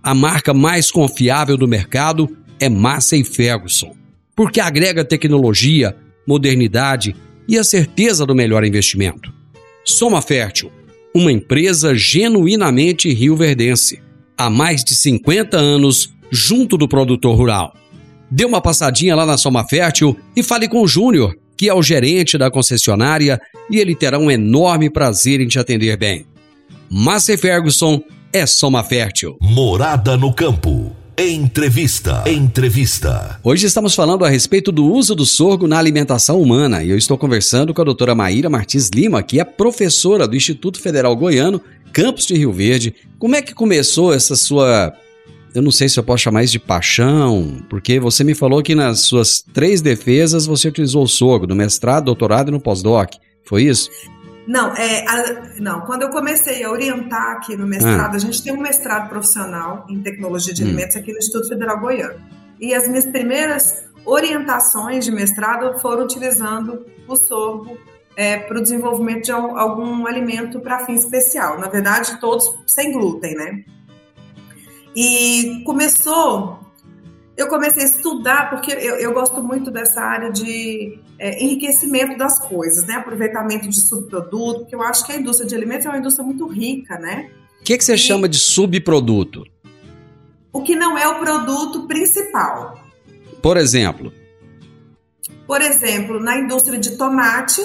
A 0.03 0.13
marca 0.13 0.53
mais 0.53 0.91
confiável 0.91 1.57
do 1.57 1.69
mercado 1.69 2.37
é 2.59 2.69
Massey 2.69 3.23
Ferguson, 3.23 3.95
porque 4.35 4.59
agrega 4.59 5.05
tecnologia, 5.05 5.97
modernidade 6.27 7.15
e 7.47 7.57
a 7.57 7.63
certeza 7.63 8.27
do 8.27 8.35
melhor 8.35 8.65
investimento. 8.65 9.33
Soma 9.85 10.21
Fértil, 10.21 10.73
uma 11.15 11.31
empresa 11.31 11.95
genuinamente 11.95 13.15
rioverdense 13.15 14.05
há 14.37 14.51
mais 14.51 14.85
de 14.85 14.95
50 14.95 15.57
anos 15.57 16.15
junto 16.31 16.77
do 16.77 16.89
produtor 16.89 17.37
rural. 17.37 17.75
Dê 18.31 18.45
uma 18.45 18.61
passadinha 18.61 19.15
lá 19.15 19.25
na 19.25 19.37
Soma 19.37 19.65
Fértil 19.65 20.17
e 20.35 20.43
fale 20.43 20.69
com 20.69 20.83
o 20.83 20.89
Júnior, 20.89 21.35
que 21.57 21.69
é 21.69 21.75
o 21.75 21.83
gerente 21.83 22.37
da 22.37 22.51
concessionária, 22.51 23.41
e 23.71 23.79
ele 23.79 23.95
terá 23.95 24.19
um 24.19 24.31
enorme 24.31 24.91
prazer 24.91 25.41
em 25.41 25.47
te 25.47 25.59
atender 25.59 25.97
bem. 25.97 26.27
Massey 26.91 27.37
Ferguson 27.37 28.03
é 28.33 28.45
Soma 28.45 28.83
Fértil. 28.83 29.37
Morada 29.41 30.17
no 30.17 30.33
campo. 30.33 30.95
Entrevista. 31.19 32.25
Entrevista. 32.27 33.41
Hoje 33.43 33.67
estamos 33.67 33.95
falando 33.95 34.23
a 34.23 34.29
respeito 34.29 34.71
do 34.71 34.85
uso 34.85 35.15
do 35.15 35.25
sorgo 35.25 35.67
na 35.67 35.79
alimentação 35.79 36.43
humana 36.43 36.85
e 36.85 36.91
eu 36.91 36.99
estou 36.99 37.17
conversando 37.17 37.73
com 37.73 37.81
a 37.81 37.85
doutora 37.87 38.15
Maíra 38.15 38.51
Martins 38.51 38.91
Lima, 38.95 39.23
que 39.23 39.41
é 39.41 39.45
professora 39.45 40.29
do 40.29 40.37
Instituto 40.37 40.79
Federal 40.79 41.17
Goiano 41.17 41.63
Campos 41.91 42.27
de 42.27 42.35
Rio 42.35 42.53
Verde. 42.53 42.95
Como 43.19 43.35
é 43.35 43.43
que 43.43 43.55
começou 43.55 44.13
essa 44.13 44.37
sua. 44.37 44.93
Eu 45.55 45.63
não 45.63 45.71
sei 45.71 45.89
se 45.89 45.99
eu 45.99 46.05
posso 46.05 46.23
chamar 46.23 46.45
isso 46.45 46.53
de 46.53 46.59
paixão, 46.59 47.65
porque 47.71 47.99
você 47.99 48.23
me 48.23 48.35
falou 48.35 48.63
que 48.63 48.75
nas 48.75 49.01
suas 49.01 49.43
três 49.55 49.81
defesas 49.81 50.45
você 50.45 50.69
utilizou 50.69 51.05
o 51.05 51.09
sogro, 51.09 51.49
no 51.49 51.57
mestrado, 51.57 52.05
doutorado 52.05 52.49
e 52.49 52.53
no 52.53 52.61
pós-doc. 52.61 53.15
Foi 53.43 53.63
isso? 53.63 53.91
Não, 54.47 54.77
é, 54.77 55.05
a, 55.09 55.59
não, 55.59 55.81
quando 55.81 56.03
eu 56.03 56.11
comecei 56.11 56.63
a 56.63 56.71
orientar 56.71 57.33
aqui 57.33 57.57
no 57.57 57.67
mestrado, 57.67 58.13
ah. 58.13 58.17
a 58.17 58.19
gente 58.19 58.43
tem 58.43 58.53
um 58.53 58.61
mestrado 58.61 59.09
profissional 59.09 59.87
em 59.89 60.01
tecnologia 60.03 60.53
de 60.53 60.63
hum. 60.63 60.67
alimentos 60.67 60.97
aqui 60.97 61.11
no 61.11 61.19
Instituto 61.19 61.49
Federal 61.49 61.81
Goiano. 61.81 62.21
E 62.61 62.75
as 62.75 62.87
minhas 62.87 63.07
primeiras 63.07 63.85
orientações 64.05 65.05
de 65.05 65.11
mestrado 65.11 65.79
foram 65.81 66.05
utilizando 66.05 66.87
o 67.09 67.17
sorgo 67.17 67.79
é, 68.17 68.39
para 68.39 68.59
o 68.59 68.63
desenvolvimento 68.63 69.27
de 69.27 69.31
algum 69.31 70.07
alimento 70.07 70.59
para 70.59 70.87
fim 70.87 70.95
especial. 70.95 71.61
Na 71.61 71.69
verdade, 71.69 72.19
todos 72.19 72.53
sem 72.67 72.93
glúten, 72.93 73.35
né? 73.35 73.63
E 74.97 75.63
começou, 75.67 76.59
eu 77.37 77.49
comecei 77.49 77.83
a 77.83 77.87
estudar, 77.87 78.49
porque 78.49 78.73
eu, 78.73 78.97
eu 78.97 79.13
gosto 79.13 79.43
muito 79.43 79.71
dessa 79.71 80.01
área 80.01 80.33
de 80.33 80.99
é, 81.19 81.45
enriquecimento 81.45 82.17
das 82.17 82.39
coisas, 82.39 82.87
né? 82.87 82.95
Aproveitamento 82.95 83.69
de 83.69 83.79
subproduto, 83.79 84.61
porque 84.61 84.75
eu 84.75 84.83
acho 84.83 85.05
que 85.05 85.13
a 85.13 85.17
indústria 85.17 85.47
de 85.47 85.55
alimentos 85.55 85.85
é 85.85 85.91
uma 85.91 85.99
indústria 85.99 86.25
muito 86.25 86.47
rica, 86.47 86.99
né? 86.99 87.31
O 87.61 87.65
que, 87.65 87.77
que 87.77 87.85
você 87.85 87.95
e, 87.95 87.99
chama 87.99 88.27
de 88.27 88.39
subproduto? 88.39 89.45
O 90.51 90.63
que 90.63 90.75
não 90.75 90.97
é 90.97 91.07
o 91.07 91.19
produto 91.19 91.87
principal. 91.87 92.81
Por 93.43 93.59
exemplo? 93.59 94.11
Por 95.47 95.61
exemplo, 95.61 96.19
na 96.19 96.39
indústria 96.39 96.79
de 96.79 96.97
tomate, 96.97 97.61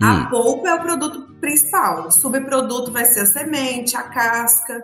a 0.00 0.12
hum. 0.12 0.26
polpa 0.30 0.68
é 0.68 0.74
o 0.74 0.80
produto 0.80 1.34
principal. 1.40 2.06
O 2.06 2.10
subproduto 2.10 2.90
vai 2.90 3.04
ser 3.04 3.20
a 3.20 3.26
semente, 3.26 3.96
a 3.96 4.02
casca. 4.02 4.82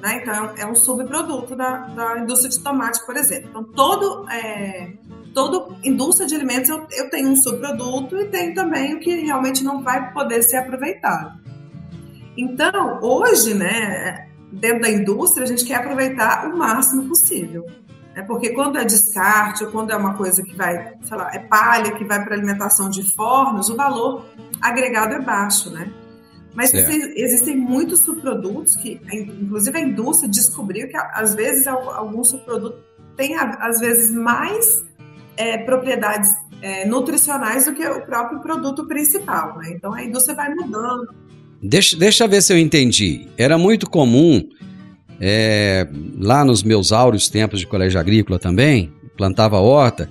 Né? 0.00 0.22
Então, 0.22 0.52
é 0.56 0.64
um 0.64 0.74
subproduto 0.74 1.56
da, 1.56 1.78
da 1.88 2.18
indústria 2.18 2.50
de 2.50 2.60
tomate, 2.60 3.04
por 3.04 3.16
exemplo. 3.16 3.50
Então, 3.50 3.64
todo, 3.64 4.28
é, 4.30 4.92
toda 5.34 5.76
indústria 5.82 6.28
de 6.28 6.34
alimentos 6.34 6.70
eu, 6.70 6.86
eu 6.92 7.10
tenho 7.10 7.30
um 7.30 7.36
subproduto 7.36 8.16
e 8.16 8.26
tenho 8.26 8.54
também 8.54 8.94
o 8.94 9.00
que 9.00 9.14
realmente 9.16 9.64
não 9.64 9.82
vai 9.82 10.12
poder 10.12 10.42
ser 10.42 10.58
aproveitado. 10.58 11.40
Então, 12.36 13.00
hoje, 13.02 13.52
né, 13.52 14.28
dentro 14.52 14.82
da 14.82 14.90
indústria, 14.90 15.44
a 15.44 15.46
gente 15.46 15.64
quer 15.64 15.76
aproveitar 15.76 16.46
o 16.46 16.56
máximo 16.56 17.08
possível. 17.08 17.66
É 18.14 18.22
porque 18.22 18.50
quando 18.50 18.76
é 18.76 18.84
descarte 18.84 19.64
ou 19.64 19.70
quando 19.70 19.92
é 19.92 19.96
uma 19.96 20.14
coisa 20.14 20.42
que 20.42 20.54
vai, 20.56 20.94
sei 21.02 21.16
lá, 21.16 21.30
é 21.32 21.38
palha 21.38 21.92
que 21.92 22.04
vai 22.04 22.22
para 22.24 22.34
alimentação 22.34 22.90
de 22.90 23.02
fornos, 23.14 23.68
o 23.70 23.76
valor 23.76 24.26
agregado 24.60 25.14
é 25.14 25.20
baixo, 25.20 25.70
né? 25.70 25.90
Mas 26.52 26.70
Certo. 26.70 26.90
existem, 27.16 27.56
muitos 27.56 28.00
subprodutos 28.00 28.74
que, 28.76 29.00
inclusive 29.12 29.78
a 29.78 29.80
indústria 29.80 30.28
descobriu 30.28 30.88
que 30.88 30.96
às 30.96 31.34
vezes 31.34 31.66
al- 31.68 31.90
algum 31.94 32.24
subproduto 32.24 32.78
tem 33.16 33.36
às 33.36 33.78
vezes 33.78 34.10
mais 34.10 34.84
é, 35.36 35.58
propriedades 35.58 36.32
é, 36.60 36.84
nutricionais 36.86 37.66
do 37.66 37.72
que 37.72 37.86
o 37.86 38.04
próprio 38.04 38.40
produto 38.40 38.84
principal, 38.88 39.56
né? 39.58 39.70
Então 39.76 39.94
a 39.94 40.02
indústria 40.02 40.34
vai 40.34 40.52
mudando. 40.52 41.14
Deixa, 41.62 41.96
deixa 41.96 42.24
eu 42.24 42.28
ver 42.28 42.42
se 42.42 42.52
eu 42.52 42.58
entendi. 42.58 43.28
Era 43.38 43.56
muito 43.56 43.88
comum, 43.88 44.42
é, 45.20 45.86
lá 46.18 46.44
nos 46.44 46.62
meus 46.62 46.92
áureos 46.92 47.28
tempos 47.28 47.60
de 47.60 47.66
colégio 47.66 48.00
agrícola 48.00 48.38
também, 48.38 48.92
plantava 49.16 49.58
horta, 49.58 50.08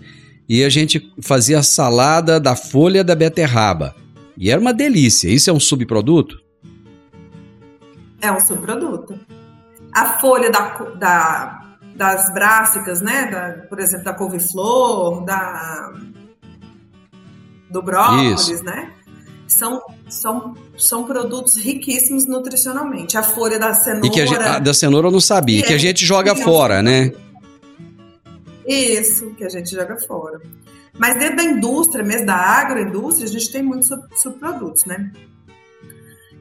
e 0.48 0.64
a 0.64 0.70
gente 0.70 1.12
fazia 1.22 1.62
salada 1.64 2.40
da 2.40 2.56
folha 2.56 3.04
da 3.04 3.16
beterraba. 3.16 3.96
E 4.38 4.50
era 4.50 4.60
uma 4.62 4.74
delícia. 4.74 5.28
Isso 5.30 5.50
é 5.50 5.54
um 5.54 5.60
subproduto? 5.60 6.40
É 8.22 8.32
um 8.32 8.40
subproduto. 8.40 9.20
A 9.94 10.18
folha 10.20 10.50
da, 10.52 10.70
da- 11.00 11.56
das 11.96 12.34
brássicas, 12.34 13.02
né? 13.02 13.28
Da- 13.32 13.66
por 13.68 13.80
exemplo, 13.80 14.06
da 14.06 14.14
couve-flor, 14.14 15.26
da, 15.26 15.94
do 17.70 17.82
brócolis, 17.82 18.48
Isso. 18.50 18.64
né? 18.64 18.92
São, 19.48 19.82
são, 20.10 20.56
são 20.78 21.04
produtos 21.06 21.56
riquíssimos 21.58 22.26
nutricionalmente. 22.28 23.18
A 23.18 23.24
folha 23.24 23.58
da 23.60 23.74
cenoura. 23.74 24.08
E 24.08 24.10
que 24.10 24.22
a 24.22 24.26
gente, 24.26 24.40
ah, 24.42 24.60
da 24.60 24.74
cenoura 24.74 25.08
eu 25.08 25.12
não 25.12 25.22
sabia, 25.22 25.60
E 25.60 25.64
que 25.64 25.74
a 25.74 25.78
gente 25.78 26.06
joga 26.06 26.36
fora, 26.36 26.82
né? 26.82 27.12
Isso, 28.68 29.32
que 29.36 29.44
a 29.44 29.50
gente 29.50 29.72
joga 29.72 29.98
fora. 29.98 30.40
Mas 30.98 31.18
dentro 31.18 31.38
da 31.38 31.44
indústria, 31.44 32.04
mesmo 32.04 32.26
da 32.28 32.36
agroindústria, 32.36 33.26
a 33.28 33.32
gente 33.32 33.52
tem 33.52 33.64
muitos 33.64 33.88
sub- 33.88 34.04
subprodutos, 34.16 34.86
né? 34.86 35.12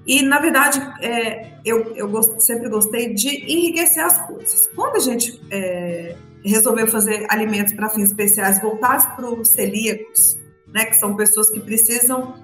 E, 0.06 0.22
na 0.22 0.38
verdade, 0.40 0.80
é, 1.00 1.52
eu, 1.64 1.94
eu 1.94 2.08
gos- 2.08 2.30
sempre 2.44 2.68
gostei 2.68 3.14
de 3.14 3.28
enriquecer 3.28 4.02
as 4.04 4.18
coisas. 4.26 4.68
Quando 4.74 4.96
a 4.96 5.00
gente 5.00 5.40
é, 5.50 6.16
resolveu 6.44 6.86
fazer 6.88 7.26
alimentos 7.28 7.72
para 7.74 7.88
fins 7.90 8.08
especiais 8.08 8.60
voltados 8.60 9.04
para 9.14 9.26
os 9.28 9.48
celíacos, 9.48 10.36
né, 10.72 10.86
que 10.86 10.94
são 10.94 11.14
pessoas 11.14 11.50
que 11.50 11.60
precisam 11.60 12.34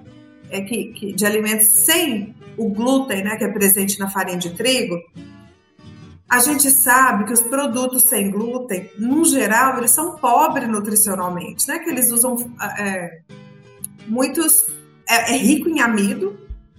é, 0.57 0.61
que, 0.61 0.85
que- 0.93 1.13
de 1.13 1.25
alimentos 1.25 1.67
sem 1.73 2.35
o 2.57 2.69
glúten, 2.69 3.23
né, 3.23 3.35
que 3.35 3.43
é 3.43 3.47
presente 3.47 3.99
na 3.99 4.09
farinha 4.09 4.37
de 4.37 4.51
trigo, 4.51 4.95
a 6.29 6.39
gente 6.39 6.71
sabe 6.71 7.25
que 7.25 7.33
os 7.33 7.41
produtos 7.41 8.03
sem 8.03 8.31
glúten, 8.31 8.89
no 8.97 9.23
geral, 9.25 9.77
eles 9.77 9.91
são 9.91 10.15
pobres 10.17 10.67
nutricionalmente, 10.67 11.67
né? 11.67 11.77
Que 11.79 11.89
eles 11.91 12.09
usam 12.11 12.35
é, 12.79 13.19
muitos 14.07 14.65
é, 15.07 15.33
é 15.33 15.37
rico 15.37 15.69
em 15.69 15.81
amido, 15.81 16.35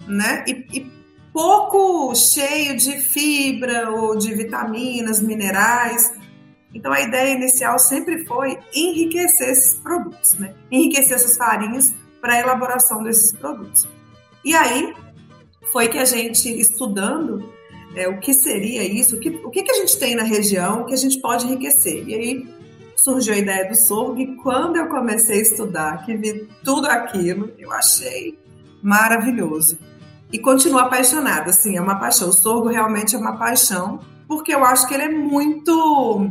né? 0.06 0.45
E, 0.49 0.66
e 0.78 0.92
pouco 1.33 2.12
cheio 2.16 2.76
de 2.76 3.00
fibra 3.02 3.90
ou 3.90 4.16
de 4.18 4.35
vitaminas, 4.35 5.21
minerais. 5.21 6.12
Então 6.75 6.92
a 6.92 7.00
ideia 7.00 7.35
inicial 7.35 7.78
sempre 7.78 8.25
foi 8.26 8.59
enriquecer 8.75 9.50
esses 9.50 9.75
produtos, 9.75 10.35
né? 10.35 10.54
Enriquecer 10.73 11.14
essas 11.14 11.37
farinhas 11.37 11.95
para 12.26 12.35
a 12.35 12.40
elaboração 12.40 13.04
desses 13.04 13.30
produtos. 13.30 13.87
E 14.45 14.52
aí 14.52 14.92
foi 15.73 15.87
que 15.87 15.97
a 15.97 16.04
gente 16.04 16.49
estudando 16.49 17.49
é, 17.95 18.09
o 18.09 18.18
que 18.18 18.35
seria 18.35 18.83
isso, 18.83 19.14
o 19.14 19.21
que, 19.21 19.28
o 19.28 19.49
que, 19.49 19.62
que 19.62 19.71
a 19.71 19.75
gente 19.75 19.97
tem 19.97 20.16
na 20.16 20.25
região 20.25 20.85
que 20.85 20.92
a 20.92 20.97
gente 20.97 21.21
pode 21.21 21.47
enriquecer. 21.47 22.02
E 22.09 22.14
aí 22.16 22.56
surgiu 22.97 23.33
a 23.33 23.38
ideia 23.38 23.68
do 23.68 23.76
sorgo 23.76 24.18
e 24.21 24.35
quando 24.38 24.75
eu 24.75 24.88
comecei 24.88 25.38
a 25.38 25.42
estudar, 25.42 26.04
que 26.04 26.16
vi 26.16 26.49
tudo 26.64 26.88
aquilo, 26.88 27.52
eu 27.61 27.71
achei 27.71 28.37
maravilhoso. 28.83 29.78
E 30.33 30.37
continuo 30.40 30.80
apaixonada, 30.80 31.50
assim, 31.50 31.76
é 31.76 31.80
uma 31.80 31.95
paixão. 31.95 32.30
O 32.30 32.33
sorgo 32.33 32.68
realmente 32.68 33.14
é 33.14 33.18
uma 33.18 33.37
paixão, 33.37 34.00
porque 34.26 34.52
eu 34.52 34.64
acho 34.64 34.88
que 34.88 34.95
ele 34.95 35.04
é 35.04 35.09
muito 35.11 36.29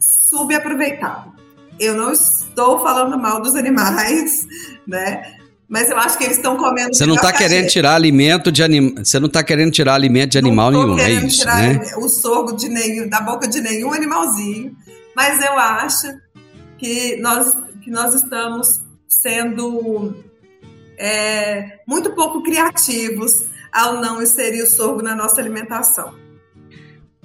subaproveitado. 0.00 1.30
Eu 1.78 1.94
não 1.94 2.12
estou 2.12 2.80
falando 2.80 3.16
mal 3.16 3.40
dos 3.40 3.54
animais, 3.54 4.46
né? 4.90 5.22
Mas 5.68 5.88
eu 5.88 5.96
acho 5.96 6.18
que 6.18 6.24
eles 6.24 6.36
estão 6.36 6.56
comendo. 6.56 6.92
Você 6.92 7.06
não 7.06 7.14
está 7.14 7.28
a 7.28 7.32
querendo 7.32 7.68
tirar 7.68 7.94
alimento 7.94 8.50
de 8.50 8.62
anim... 8.62 8.92
Você 8.96 9.20
não 9.20 9.28
tá 9.28 9.42
querendo 9.42 9.70
tirar 9.70 9.94
alimento 9.94 10.32
de 10.32 10.38
animal 10.38 10.72
Não 10.72 10.82
nenhum, 10.82 10.98
é 10.98 11.04
querendo 11.04 11.26
isso, 11.28 11.38
tirar 11.38 11.62
né? 11.62 11.80
o 11.96 12.08
sorgo 12.08 12.56
de 12.56 12.68
nenhum, 12.68 13.08
da 13.08 13.20
boca 13.20 13.46
de 13.46 13.60
nenhum 13.60 13.92
animalzinho, 13.92 14.76
mas 15.14 15.40
eu 15.42 15.56
acho 15.56 16.08
que 16.76 17.16
nós, 17.20 17.54
que 17.82 17.90
nós 17.90 18.14
estamos 18.14 18.80
sendo 19.08 20.24
é, 20.98 21.78
muito 21.86 22.10
pouco 22.14 22.42
criativos 22.42 23.44
ao 23.72 24.00
não 24.00 24.20
inserir 24.20 24.62
o 24.62 24.66
sorgo 24.66 25.02
na 25.02 25.14
nossa 25.14 25.40
alimentação. 25.40 26.12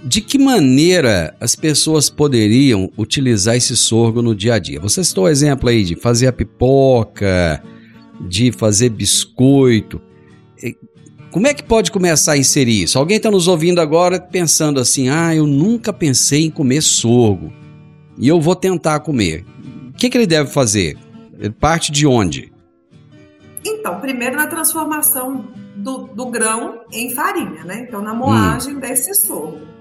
De 0.05 0.21
que 0.21 0.37
maneira 0.37 1.35
as 1.39 1.55
pessoas 1.55 2.11
poderiam 2.11 2.91
utilizar 2.95 3.55
esse 3.55 3.75
sorgo 3.75 4.21
no 4.21 4.35
dia 4.35 4.53
a 4.53 4.59
dia? 4.59 4.79
Você 4.79 5.03
citou 5.03 5.23
o 5.23 5.27
exemplo 5.27 5.67
aí 5.67 5.83
de 5.83 5.95
fazer 5.95 6.27
a 6.27 6.31
pipoca, 6.31 7.59
de 8.21 8.51
fazer 8.51 8.89
biscoito. 8.89 9.99
Como 11.31 11.47
é 11.47 11.55
que 11.55 11.63
pode 11.63 11.91
começar 11.91 12.33
a 12.33 12.37
inserir 12.37 12.83
isso? 12.83 12.99
Alguém 12.99 13.17
está 13.17 13.31
nos 13.31 13.47
ouvindo 13.47 13.81
agora 13.81 14.19
pensando 14.19 14.79
assim: 14.79 15.09
ah, 15.09 15.33
eu 15.33 15.47
nunca 15.47 15.91
pensei 15.91 16.45
em 16.45 16.51
comer 16.51 16.83
sorgo 16.83 17.51
e 18.15 18.27
eu 18.27 18.39
vou 18.39 18.55
tentar 18.55 18.99
comer. 18.99 19.43
O 19.89 19.93
que, 19.93 20.07
que 20.07 20.17
ele 20.19 20.27
deve 20.27 20.51
fazer? 20.51 20.95
Ele 21.39 21.49
parte 21.49 21.91
de 21.91 22.05
onde? 22.05 22.53
Então, 23.65 23.99
primeiro 23.99 24.35
na 24.35 24.45
transformação 24.45 25.47
do, 25.75 26.03
do 26.09 26.27
grão 26.27 26.81
em 26.93 27.09
farinha, 27.09 27.63
né? 27.63 27.83
Então, 27.87 28.03
na 28.03 28.13
moagem 28.13 28.77
desse 28.77 29.15
sorgo. 29.15 29.73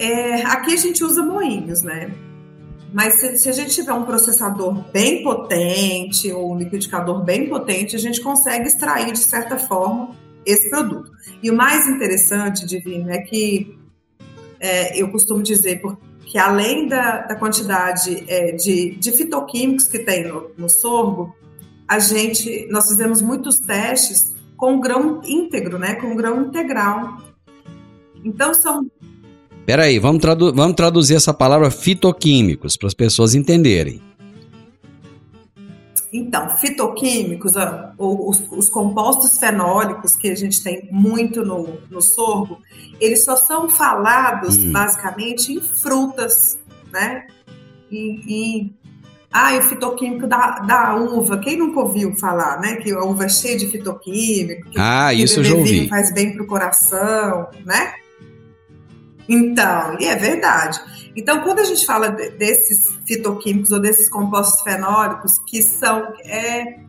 É, 0.00 0.40
aqui 0.46 0.72
a 0.72 0.76
gente 0.78 1.04
usa 1.04 1.22
moinhos, 1.22 1.82
né? 1.82 2.10
Mas 2.90 3.20
se, 3.20 3.38
se 3.38 3.48
a 3.50 3.52
gente 3.52 3.74
tiver 3.74 3.92
um 3.92 4.04
processador 4.04 4.82
bem 4.90 5.22
potente 5.22 6.32
ou 6.32 6.54
um 6.54 6.56
liquidificador 6.56 7.22
bem 7.22 7.50
potente, 7.50 7.94
a 7.94 7.98
gente 7.98 8.18
consegue 8.22 8.66
extrair 8.66 9.12
de 9.12 9.18
certa 9.18 9.58
forma 9.58 10.16
esse 10.46 10.70
produto. 10.70 11.12
E 11.42 11.50
o 11.50 11.54
mais 11.54 11.86
interessante, 11.86 12.64
Divino, 12.64 13.10
é 13.10 13.18
que 13.18 13.78
é, 14.58 14.98
eu 14.98 15.10
costumo 15.10 15.42
dizer 15.42 15.82
que 16.24 16.38
além 16.38 16.88
da, 16.88 17.18
da 17.18 17.34
quantidade 17.34 18.24
é, 18.26 18.52
de, 18.52 18.96
de 18.96 19.12
fitoquímicos 19.12 19.84
que 19.86 19.98
tem 19.98 20.26
no, 20.26 20.50
no 20.56 20.70
sorgo, 20.70 21.36
a 21.86 21.98
gente, 21.98 22.66
nós 22.70 22.88
fizemos 22.88 23.20
muitos 23.20 23.58
testes 23.58 24.34
com 24.56 24.80
grão 24.80 25.20
íntegro, 25.26 25.78
né? 25.78 25.96
Com 25.96 26.16
grão 26.16 26.40
integral. 26.46 27.18
Então 28.24 28.54
são 28.54 28.90
Peraí, 29.70 30.00
vamos, 30.00 30.20
tradu 30.20 30.52
vamos 30.52 30.74
traduzir 30.74 31.14
essa 31.14 31.32
palavra 31.32 31.70
fitoquímicos 31.70 32.76
para 32.76 32.88
as 32.88 32.92
pessoas 32.92 33.36
entenderem. 33.36 34.02
Então, 36.12 36.50
fitoquímicos, 36.56 37.52
ou 37.96 38.30
os, 38.30 38.42
os 38.50 38.68
compostos 38.68 39.38
fenólicos 39.38 40.16
que 40.16 40.28
a 40.28 40.34
gente 40.34 40.60
tem 40.60 40.88
muito 40.90 41.44
no, 41.44 41.78
no 41.88 42.02
sorgo, 42.02 42.58
eles 43.00 43.24
só 43.24 43.36
são 43.36 43.68
falados 43.68 44.56
Hum. 44.56 44.72
basicamente 44.72 45.52
em 45.52 45.60
frutas, 45.60 46.58
né? 46.92 47.28
E, 47.92 48.22
e 48.26 48.72
ah, 49.32 49.54
e 49.54 49.60
o 49.60 49.62
fitoquímico 49.62 50.26
da, 50.26 50.58
da 50.58 50.96
uva, 50.96 51.38
quem 51.38 51.56
nunca 51.56 51.78
ouviu 51.78 52.12
falar, 52.16 52.58
né? 52.60 52.74
Que 52.74 52.90
a 52.90 53.04
uva 53.04 53.26
é 53.26 53.28
cheia 53.28 53.56
de 53.56 53.68
fitoquímico, 53.68 54.68
que, 54.68 54.80
Ah, 54.80 55.10
que 55.14 55.22
isso 55.22 55.38
eu 55.38 55.44
já 55.44 55.54
ouvi. 55.54 55.88
faz 55.88 56.12
bem 56.12 56.34
pro 56.34 56.44
coração, 56.44 57.46
né? 57.64 57.99
Então, 59.30 59.96
e 60.00 60.06
é 60.06 60.16
verdade. 60.16 60.80
Então, 61.16 61.40
quando 61.42 61.60
a 61.60 61.64
gente 61.64 61.86
fala 61.86 62.08
de- 62.10 62.30
desses 62.30 62.88
fitoquímicos 63.06 63.70
ou 63.72 63.80
desses 63.80 64.08
compostos 64.08 64.60
fenólicos, 64.62 65.38
que 65.46 65.62
são 65.62 66.12
é, 66.24 66.80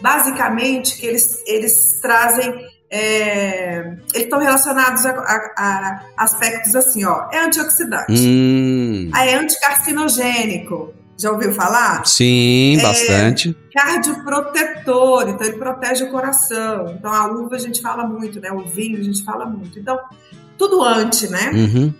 basicamente 0.00 0.96
que 0.98 1.06
eles, 1.06 1.42
eles 1.46 1.98
trazem. 2.00 2.52
é, 2.92 3.78
eles 4.12 4.24
estão 4.24 4.40
relacionados 4.40 5.06
a, 5.06 5.10
a- 5.10 5.52
a 5.56 6.24
aspectos 6.24 6.74
assim, 6.74 7.04
ó. 7.04 7.28
É 7.30 7.38
antioxidante, 7.38 8.12
Hum, 8.12 9.10
é 9.14 9.34
anticarcinogênico. 9.36 10.92
Já 11.16 11.30
ouviu 11.30 11.52
falar? 11.52 12.04
sim, 12.06 12.78
É, 12.78 12.82
bastante. 12.82 13.54
Cardioprotetor, 13.74 15.28
então 15.28 15.46
ele 15.46 15.58
protege 15.58 16.04
o 16.04 16.10
coração. 16.10 16.94
Então 16.98 17.12
a 17.12 17.26
uva 17.28 17.56
a 17.56 17.58
gente 17.58 17.80
fala 17.82 18.06
muito, 18.06 18.40
né? 18.40 18.50
O 18.50 18.60
vinho 18.64 18.98
a 18.98 19.02
gente 19.02 19.22
fala 19.24 19.44
muito. 19.46 19.78
Então, 19.78 19.98
tudo 20.60 20.84
anti, 20.84 21.26
né? 21.28 21.50
Uhum. 21.52 21.94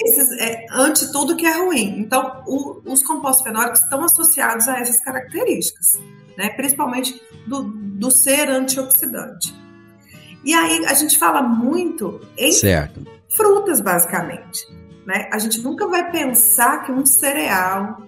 esses, 0.00 0.28
é, 0.40 0.66
ante 0.72 1.10
tudo 1.12 1.36
que 1.36 1.46
é 1.46 1.56
ruim. 1.64 2.00
Então, 2.00 2.42
o- 2.48 2.80
os 2.84 3.02
compostos 3.04 3.44
fenólicos 3.46 3.80
estão 3.80 4.02
associados 4.04 4.66
a 4.68 4.80
essas 4.80 5.00
características, 5.00 5.92
né? 6.36 6.48
principalmente 6.50 7.18
do, 7.46 7.62
do 7.62 8.10
ser 8.10 8.48
antioxidante. 8.50 9.54
E 10.44 10.52
aí, 10.52 10.84
a 10.86 10.94
gente 10.94 11.16
fala 11.16 11.40
muito 11.42 12.20
em 12.36 12.50
Certo. 12.52 13.06
frutas, 13.36 13.80
basicamente. 13.80 14.66
Né? 15.06 15.28
A 15.32 15.38
gente 15.38 15.60
nunca 15.62 15.86
vai 15.86 16.10
pensar 16.10 16.84
que 16.84 16.90
um 16.92 17.06
cereal, 17.06 18.02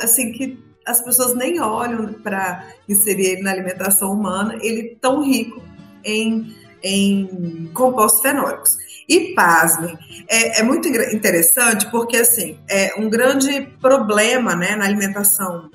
assim, 0.00 0.32
que 0.32 0.58
as 0.86 1.02
pessoas 1.02 1.34
nem 1.34 1.60
olham 1.60 2.14
para 2.14 2.64
inserir 2.88 3.26
ele 3.26 3.42
na 3.42 3.50
alimentação 3.52 4.10
humana, 4.12 4.56
ele 4.62 4.96
tão 5.00 5.22
rico 5.22 5.60
em, 6.04 6.56
em 6.82 7.70
compostos 7.74 8.20
fenólicos. 8.20 8.76
E 9.08 9.34
pasmem, 9.34 9.96
é, 10.28 10.60
é, 10.60 10.62
muito 10.64 10.88
interessante 10.88 11.88
porque 11.92 12.16
assim 12.16 12.58
é 12.68 12.92
um 12.98 13.08
grande 13.08 13.62
problema 13.80 14.56
né, 14.56 14.74
na 14.74 14.84
alimentação 14.84 15.70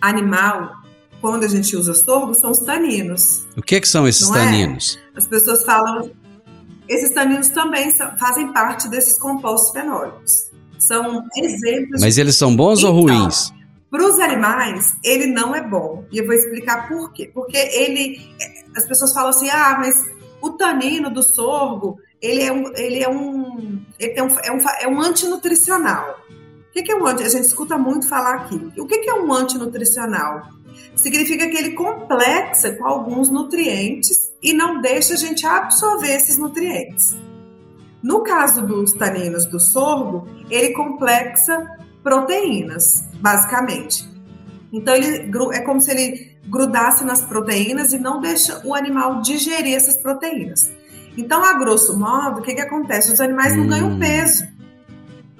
animal 0.00 0.84
quando 1.24 1.44
a 1.44 1.48
gente 1.48 1.74
usa 1.74 1.94
sorgo 1.94 2.34
são 2.34 2.50
os 2.50 2.58
taninos. 2.58 3.46
O 3.56 3.62
que, 3.62 3.80
que 3.80 3.88
são 3.88 4.06
esses 4.06 4.28
é? 4.30 4.34
taninos? 4.34 4.98
É? 5.14 5.18
As 5.18 5.26
pessoas 5.26 5.64
falam. 5.64 6.10
Esses 6.86 7.10
taninos 7.12 7.48
também 7.48 7.90
são, 7.92 8.14
fazem 8.18 8.52
parte 8.52 8.88
desses 8.88 9.16
compostos 9.16 9.70
fenólicos. 9.70 10.50
São 10.78 11.24
exemplos. 11.34 12.02
Mas 12.02 12.18
eles 12.18 12.36
são 12.36 12.54
bons 12.54 12.80
então, 12.80 12.94
ou 12.94 13.00
ruins? 13.00 13.50
Para 13.90 14.04
os 14.04 14.20
animais, 14.20 14.96
ele 15.02 15.26
não 15.28 15.54
é 15.54 15.66
bom. 15.66 16.04
E 16.12 16.18
eu 16.18 16.26
vou 16.26 16.34
explicar 16.34 16.88
por 16.88 17.10
quê. 17.14 17.30
Porque 17.32 17.56
ele. 17.56 18.20
As 18.76 18.86
pessoas 18.86 19.14
falam 19.14 19.30
assim: 19.30 19.48
ah, 19.48 19.78
mas 19.78 19.94
o 20.44 20.50
tanino 20.50 21.08
do 21.08 21.22
sorgo 21.22 21.98
ele 22.20 22.42
é 22.42 22.52
um, 22.52 22.72
ele 22.76 23.02
é 23.02 23.08
um, 23.08 23.82
ele 23.98 24.18
é 24.18 24.22
um, 24.22 24.28
é 24.28 24.52
um, 24.52 24.58
é 24.82 24.88
um 24.88 25.00
antinutricional. 25.00 26.20
O 26.68 26.72
que 26.72 26.90
é 26.90 26.96
um 26.96 27.06
anti? 27.06 27.22
A 27.22 27.28
gente 27.28 27.46
escuta 27.46 27.78
muito 27.78 28.08
falar 28.08 28.34
aqui. 28.34 28.72
O 28.78 28.86
que 28.86 29.08
é 29.08 29.14
um 29.14 29.32
antinutricional? 29.32 30.48
Significa 30.94 31.48
que 31.48 31.56
ele 31.56 31.70
complexa 31.70 32.72
com 32.72 32.84
alguns 32.84 33.30
nutrientes 33.30 34.32
e 34.42 34.52
não 34.52 34.80
deixa 34.80 35.14
a 35.14 35.16
gente 35.16 35.46
absorver 35.46 36.14
esses 36.14 36.36
nutrientes. 36.36 37.16
No 38.02 38.22
caso 38.22 38.66
dos 38.66 38.92
taninos 38.92 39.46
do 39.46 39.58
sorgo, 39.58 40.26
ele 40.50 40.74
complexa 40.74 41.64
proteínas, 42.02 43.04
basicamente. 43.20 44.04
Então 44.72 44.94
ele 44.94 45.30
é 45.52 45.60
como 45.60 45.80
se 45.80 45.90
ele 45.90 46.33
grudasse 46.46 47.04
nas 47.04 47.22
proteínas 47.22 47.92
e 47.92 47.98
não 47.98 48.20
deixa 48.20 48.60
o 48.64 48.74
animal 48.74 49.22
digerir 49.22 49.74
essas 49.74 49.96
proteínas. 49.96 50.70
Então, 51.16 51.44
a 51.44 51.54
grosso 51.54 51.98
modo, 51.98 52.40
o 52.40 52.42
que, 52.42 52.54
que 52.54 52.60
acontece? 52.60 53.12
Os 53.12 53.20
animais 53.20 53.56
não 53.56 53.66
ganham 53.66 53.90
hum. 53.90 53.98
peso, 53.98 54.44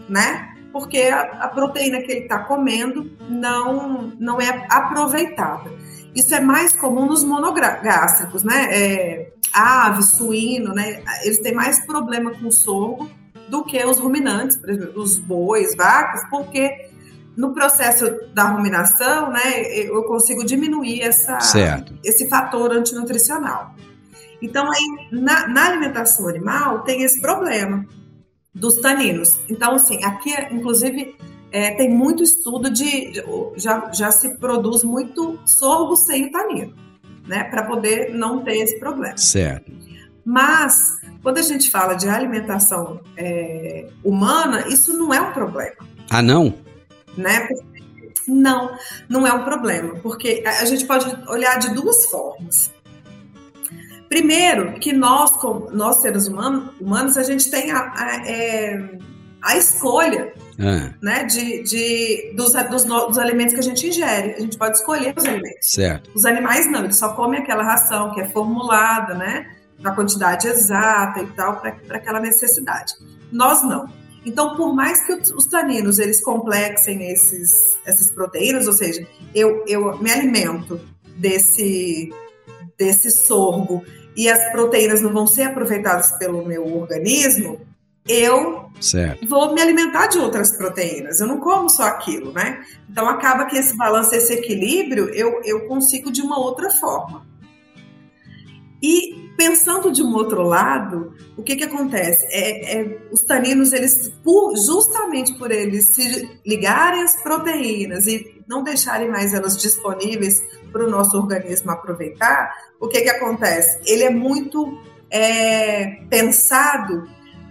né? 0.09 0.51
Porque 0.73 1.03
a, 1.03 1.23
a 1.45 1.49
proteína 1.49 2.01
que 2.01 2.11
ele 2.11 2.21
está 2.21 2.39
comendo 2.39 3.11
não, 3.29 4.13
não 4.19 4.41
é 4.41 4.67
aproveitada. 4.69 5.71
Isso 6.15 6.35
é 6.35 6.41
mais 6.41 6.73
comum 6.75 7.07
nos 7.07 7.25
monogástricos, 7.25 8.45
né? 8.45 8.69
É, 8.71 9.33
ave, 9.53 10.03
suíno, 10.03 10.73
né? 10.73 11.03
Eles 11.23 11.39
têm 11.39 11.55
mais 11.55 11.85
problema 11.85 12.31
com 12.33 12.47
o 12.47 12.53
sorgo 12.53 13.11
do 13.49 13.65
que 13.65 13.85
os 13.85 13.99
ruminantes, 13.99 14.57
por 14.57 14.71
exemplo, 14.71 15.03
os 15.03 15.19
bois, 15.19 15.77
vacas, 15.77 16.23
porque 16.31 16.89
no 17.37 17.53
processo 17.53 18.05
da 18.33 18.45
ruminação, 18.45 19.31
né, 19.31 19.63
eu 19.73 20.03
consigo 20.05 20.45
diminuir 20.45 21.01
essa, 21.01 21.39
esse 22.03 22.29
fator 22.29 22.73
antinutricional. 22.73 23.75
Então, 24.41 24.71
aí, 24.71 25.09
na, 25.11 25.49
na 25.49 25.67
alimentação 25.67 26.29
animal, 26.29 26.83
tem 26.83 27.03
esse 27.03 27.21
problema 27.21 27.87
dos 28.55 28.77
taninos. 28.77 29.39
Então, 29.49 29.75
assim, 29.75 30.05
aqui, 30.05 30.31
inclusive, 30.51 31.17
é, 31.51 31.71
tem 31.73 31.91
muito 31.91 32.23
estudo 32.23 32.71
de, 32.71 33.13
de. 33.13 33.25
já, 33.57 33.91
já 33.93 34.11
se 34.11 34.37
produz 34.37 34.85
muito 34.85 35.39
sorgo 35.47 35.97
sem 35.97 36.27
o 36.27 36.31
tanino, 36.31 36.75
né? 37.27 37.45
Para 37.45 37.63
poder 37.63 38.13
não 38.15 38.43
ter 38.43 38.59
esse 38.59 38.79
problema. 38.79 39.17
Certo. 39.17 39.73
Mas, 40.25 40.99
quando 41.23 41.39
a 41.39 41.43
gente 41.43 41.71
fala 41.71 41.95
de 41.95 42.09
alimentação 42.09 43.01
é, 43.17 43.89
humana, 44.03 44.67
isso 44.69 44.97
não 44.97 45.13
é 45.13 45.21
um 45.21 45.33
problema. 45.33 45.77
Ah, 46.11 46.23
não? 46.23 46.55
Né? 47.17 47.49
Não, 48.27 48.77
não 49.09 49.27
é 49.27 49.33
um 49.33 49.45
problema, 49.45 49.97
porque 49.97 50.43
a 50.47 50.65
gente 50.65 50.87
pode 50.87 51.07
olhar 51.29 51.59
de 51.59 51.75
duas 51.75 52.07
formas. 52.07 52.73
Primeiro, 54.09 54.75
que 54.75 54.93
nós, 54.93 55.33
nós 55.73 56.01
seres 56.01 56.27
humanos, 56.27 56.71
humanos, 56.81 57.17
a 57.17 57.23
gente 57.23 57.51
tem 57.51 57.71
a, 57.71 57.93
a, 57.95 58.29
é, 58.29 58.99
a 59.43 59.57
escolha 59.57 60.33
é. 60.59 60.91
né, 61.03 61.25
de, 61.25 61.63
de, 61.65 62.33
dos, 62.37 62.53
dos, 62.53 62.85
dos, 62.85 63.19
alimentos 63.19 63.55
que 63.55 63.61
a 63.61 63.63
gente 63.63 63.87
ingere. 63.87 64.35
A 64.35 64.41
gente 64.41 64.57
pode 64.57 64.77
escolher 64.77 65.15
os 65.17 65.25
alimentos. 65.25 65.71
Certo. 65.71 66.11
Os 66.15 66.25
animais 66.25 66.71
não, 66.71 66.85
eles 66.85 66.97
só 66.97 67.11
comem 67.15 67.41
aquela 67.41 67.63
ração 67.63 68.15
que 68.15 68.21
é 68.21 68.29
formulada, 68.29 69.15
né? 69.15 69.51
Na 69.81 69.93
quantidade 69.95 70.47
exata 70.47 71.21
e 71.21 71.27
tal, 71.29 71.61
para 71.61 71.97
aquela 71.97 72.21
necessidade. 72.21 72.95
Nós 73.33 73.63
não. 73.63 73.89
Então, 74.25 74.57
por 74.57 74.75
mais 74.75 75.05
que 75.05 75.13
os 75.13 75.47
taninos 75.47 75.99
eles 75.99 76.23
complexem 76.23 77.11
esses, 77.11 77.79
essas 77.85 78.11
proteínas, 78.11 78.67
ou 78.67 78.73
seja, 78.73 79.07
eu, 79.35 79.65
eu 79.67 79.99
me 79.99 80.11
alimento 80.11 80.81
desse, 81.17 82.11
desse 82.79 83.11
sorgo 83.11 83.85
e 84.17 84.29
as 84.29 84.51
proteínas 84.51 85.01
não 85.01 85.13
vão 85.13 85.27
ser 85.27 85.43
aproveitadas 85.43 86.13
pelo 86.13 86.45
meu 86.45 86.67
organismo, 86.75 87.61
eu 88.07 88.71
certo. 88.81 89.27
vou 89.27 89.55
me 89.55 89.61
alimentar 89.61 90.09
de 90.09 90.19
outras 90.19 90.53
proteínas. 90.53 91.21
Eu 91.21 91.27
não 91.27 91.41
como 91.41 91.71
só 91.71 91.85
aquilo, 91.85 92.33
né? 92.33 92.65
Então 92.89 93.09
acaba 93.09 93.47
que 93.47 93.57
esse 93.57 93.77
balanço, 93.77 94.15
esse 94.15 94.33
equilíbrio, 94.33 95.09
eu, 95.09 95.41
eu 95.43 95.67
consigo 95.67 96.11
de 96.13 96.21
uma 96.21 96.39
outra 96.39 96.71
forma. 96.71 97.27
E 98.83 99.24
pensando 99.37 99.91
de 99.91 100.03
um 100.03 100.15
outro 100.15 100.43
lado, 100.43 101.15
o 101.37 101.43
que 101.43 101.57
que 101.57 101.65
acontece? 101.65 102.27
É, 102.31 102.81
é, 102.81 102.99
os 103.11 103.23
taninos, 103.23 103.73
eles, 103.73 104.13
por, 104.23 104.57
justamente 104.57 105.35
por 105.35 105.51
eles 105.51 105.87
se 105.87 106.41
ligarem 106.47 107.03
às 107.03 107.23
proteínas 107.23 108.07
e 108.07 108.43
não 108.47 108.63
deixarem 108.63 109.09
mais 109.09 109.35
elas 109.35 109.57
disponíveis 109.57 110.41
para 110.73 110.85
o 110.85 110.91
nosso 110.91 111.17
organismo 111.17 111.71
aproveitar, 111.71 112.53
o 112.81 112.89
que, 112.89 113.01
que 113.01 113.11
acontece? 113.11 113.81
Ele 113.87 114.05
é 114.05 114.11
muito 114.11 114.79
é, 115.11 116.03
pensado 116.11 117.09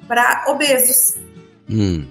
para 0.08 0.46
obesos. 0.48 1.16
Hum. 1.70 2.06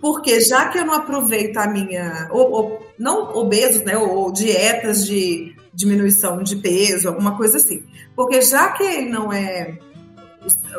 Porque 0.00 0.40
já 0.40 0.68
que 0.68 0.78
eu 0.78 0.86
não 0.86 0.94
aproveito 0.94 1.56
a 1.56 1.66
minha. 1.66 2.28
Ou, 2.30 2.50
ou, 2.52 2.86
não 2.98 3.34
obesos, 3.34 3.82
né? 3.82 3.96
Ou, 3.96 4.08
ou, 4.08 4.32
dietas 4.32 5.04
de 5.04 5.56
diminuição 5.76 6.42
de 6.42 6.56
peso, 6.56 7.08
alguma 7.08 7.36
coisa 7.36 7.58
assim. 7.58 7.84
Porque 8.16 8.40
já 8.40 8.72
que 8.72 8.82
ele 8.82 9.10
não 9.10 9.32
é. 9.32 9.78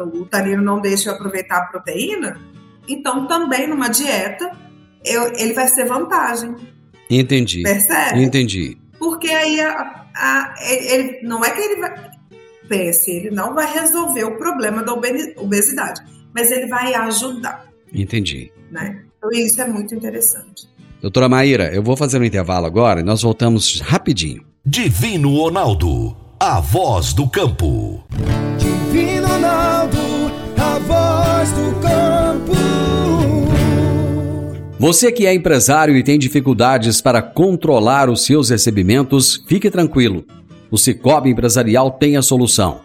O, 0.01 0.19
o 0.21 0.25
tanino 0.25 0.61
não 0.61 0.81
deixa 0.81 1.09
eu 1.09 1.13
aproveitar 1.13 1.57
a 1.57 1.65
proteína, 1.65 2.41
então 2.87 3.27
também 3.27 3.67
numa 3.67 3.89
dieta 3.89 4.51
eu, 5.05 5.33
ele 5.35 5.53
vai 5.53 5.67
ser 5.67 5.85
vantagem. 5.85 6.55
Entendi. 7.09 7.63
Percebe? 7.63 8.23
Entendi. 8.23 8.77
Porque 8.97 9.29
aí 9.29 9.61
a, 9.61 10.05
a, 10.15 10.55
ele, 10.69 11.21
não 11.21 11.43
é 11.45 11.51
que 11.51 11.61
ele 11.61 11.79
vai. 11.79 12.11
Pense, 12.67 13.09
ele 13.09 13.29
não 13.29 13.53
vai 13.53 13.71
resolver 13.71 14.25
o 14.25 14.37
problema 14.37 14.83
da 14.83 14.93
obesidade, 14.93 16.01
mas 16.35 16.51
ele 16.51 16.67
vai 16.67 16.93
ajudar. 16.93 17.65
Entendi. 17.93 18.51
Né? 18.69 19.05
Então 19.17 19.31
isso 19.31 19.61
é 19.61 19.67
muito 19.67 19.95
interessante. 19.95 20.67
Doutora 21.01 21.29
Maíra, 21.29 21.71
eu 21.73 21.83
vou 21.83 21.95
fazer 21.95 22.19
um 22.19 22.23
intervalo 22.23 22.65
agora 22.65 23.01
e 23.01 23.03
nós 23.03 23.21
voltamos 23.21 23.79
rapidinho. 23.81 24.41
Divino 24.65 25.35
Ronaldo, 25.35 26.17
a 26.39 26.59
voz 26.59 27.13
do 27.13 27.27
campo. 27.27 28.03
Divino 28.57 29.27
Ronaldo, 29.27 29.97
a 30.57 30.79
voz 30.79 31.51
do 31.51 31.79
campo. 31.79 32.57
Você 34.79 35.11
que 35.11 35.27
é 35.27 35.33
empresário 35.33 35.95
e 35.95 36.03
tem 36.03 36.17
dificuldades 36.17 36.99
para 36.99 37.21
controlar 37.21 38.09
os 38.09 38.25
seus 38.25 38.49
recebimentos, 38.49 39.43
fique 39.47 39.69
tranquilo. 39.69 40.25
O 40.71 40.77
Cicobi 40.77 41.29
Empresarial 41.29 41.91
tem 41.91 42.17
a 42.17 42.23
solução. 42.23 42.81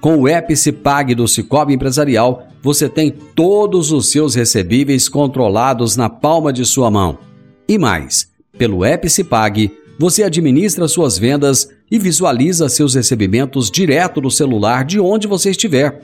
Com 0.00 0.18
o 0.18 0.28
Epicipag 0.28 1.16
do 1.16 1.26
Cicobi 1.26 1.74
Empresarial, 1.74 2.46
você 2.62 2.88
tem 2.88 3.10
todos 3.10 3.90
os 3.90 4.08
seus 4.10 4.36
recebíveis 4.36 5.08
controlados 5.08 5.96
na 5.96 6.08
palma 6.08 6.52
de 6.52 6.64
sua 6.64 6.90
mão. 6.90 7.25
E 7.68 7.78
mais, 7.78 8.28
pelo 8.56 8.84
Epicipag, 8.84 9.70
você 9.98 10.22
administra 10.22 10.86
suas 10.86 11.18
vendas 11.18 11.68
e 11.90 11.98
visualiza 11.98 12.68
seus 12.68 12.94
recebimentos 12.94 13.70
direto 13.70 14.20
no 14.20 14.30
celular 14.30 14.84
de 14.84 15.00
onde 15.00 15.26
você 15.26 15.50
estiver. 15.50 16.02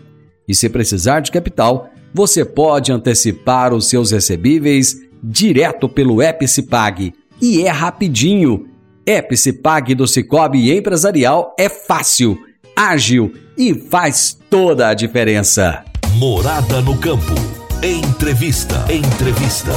E 0.48 0.54
se 0.54 0.68
precisar 0.68 1.20
de 1.20 1.30
capital, 1.30 1.90
você 2.12 2.44
pode 2.44 2.92
antecipar 2.92 3.72
os 3.72 3.88
seus 3.88 4.10
recebíveis 4.10 4.96
direto 5.22 5.88
pelo 5.88 6.22
Epicipag 6.22 7.12
e 7.40 7.62
é 7.62 7.70
rapidinho. 7.70 8.68
Epicipag 9.04 9.94
do 9.94 10.06
Cicobi 10.06 10.76
Empresarial 10.76 11.54
é 11.58 11.68
fácil, 11.68 12.38
ágil 12.76 13.32
e 13.56 13.74
faz 13.74 14.38
toda 14.48 14.88
a 14.88 14.94
diferença. 14.94 15.84
Morada 16.16 16.80
no 16.80 16.96
campo. 16.98 17.34
Entrevista. 17.82 18.84
Entrevista. 18.92 19.72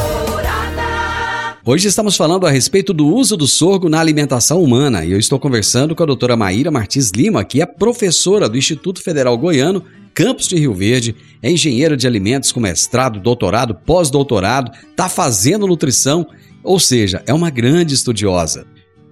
Hoje 1.67 1.87
estamos 1.87 2.15
falando 2.15 2.45
a 2.45 2.51
respeito 2.51 2.93
do 2.93 3.07
uso 3.07 3.35
do 3.35 3.47
sorgo 3.47 3.89
na 3.89 3.99
alimentação 3.99 4.61
humana 4.61 5.03
e 5.03 5.11
eu 5.11 5.17
estou 5.17 5.39
conversando 5.39 5.95
com 5.95 6.03
a 6.03 6.05
doutora 6.05 6.37
Maíra 6.37 6.69
Martins 6.69 7.09
Lima, 7.09 7.43
que 7.43 7.59
é 7.59 7.65
professora 7.65 8.47
do 8.47 8.55
Instituto 8.55 9.01
Federal 9.01 9.35
Goiano 9.35 9.83
Campos 10.13 10.47
de 10.47 10.57
Rio 10.57 10.75
Verde, 10.75 11.15
é 11.41 11.49
engenheira 11.49 11.97
de 11.97 12.05
alimentos 12.05 12.51
com 12.51 12.59
mestrado, 12.59 13.19
doutorado, 13.19 13.73
pós-doutorado, 13.73 14.71
está 14.91 15.09
fazendo 15.09 15.65
nutrição, 15.65 16.27
ou 16.63 16.79
seja, 16.79 17.23
é 17.25 17.33
uma 17.33 17.49
grande 17.49 17.95
estudiosa. 17.95 18.67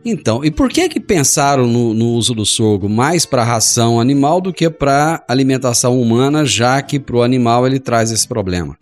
Então, 0.05 0.45
e 0.45 0.51
por 0.51 0.69
que 0.69 0.87
que 0.89 0.99
pensaram 0.99 1.65
no, 1.65 1.91
no 1.91 2.09
uso 2.09 2.35
do 2.35 2.45
sorgo 2.45 2.87
mais 2.87 3.25
para 3.25 3.43
ração 3.43 3.99
animal 3.99 4.39
do 4.39 4.53
que 4.53 4.69
para 4.69 5.23
alimentação 5.27 5.99
humana, 5.99 6.45
já 6.45 6.79
que 6.83 6.99
para 6.99 7.15
o 7.15 7.23
animal 7.23 7.65
ele 7.65 7.79
traz 7.79 8.11
esse 8.11 8.27
problema? 8.27 8.77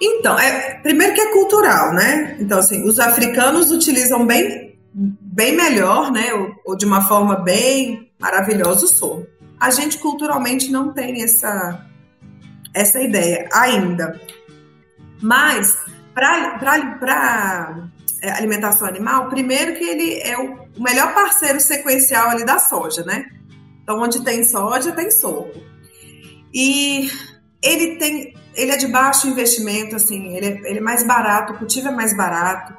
Então, 0.00 0.38
é, 0.38 0.74
primeiro 0.82 1.14
que 1.14 1.20
é 1.20 1.32
cultural, 1.32 1.94
né? 1.94 2.36
Então, 2.38 2.58
assim, 2.58 2.84
os 2.84 2.98
africanos 2.98 3.70
utilizam 3.70 4.26
bem, 4.26 4.78
bem 4.92 5.56
melhor, 5.56 6.12
né? 6.12 6.32
Ou, 6.34 6.54
ou 6.66 6.76
de 6.76 6.84
uma 6.84 7.02
forma 7.02 7.36
bem 7.36 8.10
maravilhosa 8.18 8.84
o 8.84 8.88
sorgo. 8.88 9.26
A 9.58 9.70
gente 9.70 9.98
culturalmente 9.98 10.70
não 10.70 10.92
tem 10.92 11.22
essa, 11.22 11.86
essa 12.74 13.00
ideia 13.00 13.48
ainda. 13.52 14.20
Mas, 15.22 15.76
para 16.14 17.88
é, 18.22 18.30
alimentação 18.32 18.86
animal, 18.86 19.28
primeiro 19.28 19.74
que 19.76 19.84
ele 19.84 20.20
é 20.20 20.38
o, 20.38 20.66
o 20.76 20.82
melhor 20.82 21.14
parceiro 21.14 21.60
sequencial 21.60 22.28
ali 22.28 22.44
da 22.44 22.58
soja, 22.58 23.02
né? 23.02 23.26
Então, 23.82 24.00
onde 24.00 24.22
tem 24.22 24.44
soja, 24.44 24.92
tem 24.92 25.10
sorgo. 25.10 25.62
E 26.52 27.10
ele 27.62 27.96
tem, 27.96 28.34
ele 28.56 28.72
é 28.72 28.76
de 28.76 28.88
baixo 28.88 29.28
investimento, 29.28 29.94
assim, 29.94 30.34
ele 30.34 30.46
é, 30.46 30.70
ele 30.70 30.78
é 30.78 30.80
mais 30.80 31.06
barato, 31.06 31.52
o 31.52 31.58
cultivo 31.58 31.88
é 31.88 31.90
mais 31.90 32.16
barato. 32.16 32.74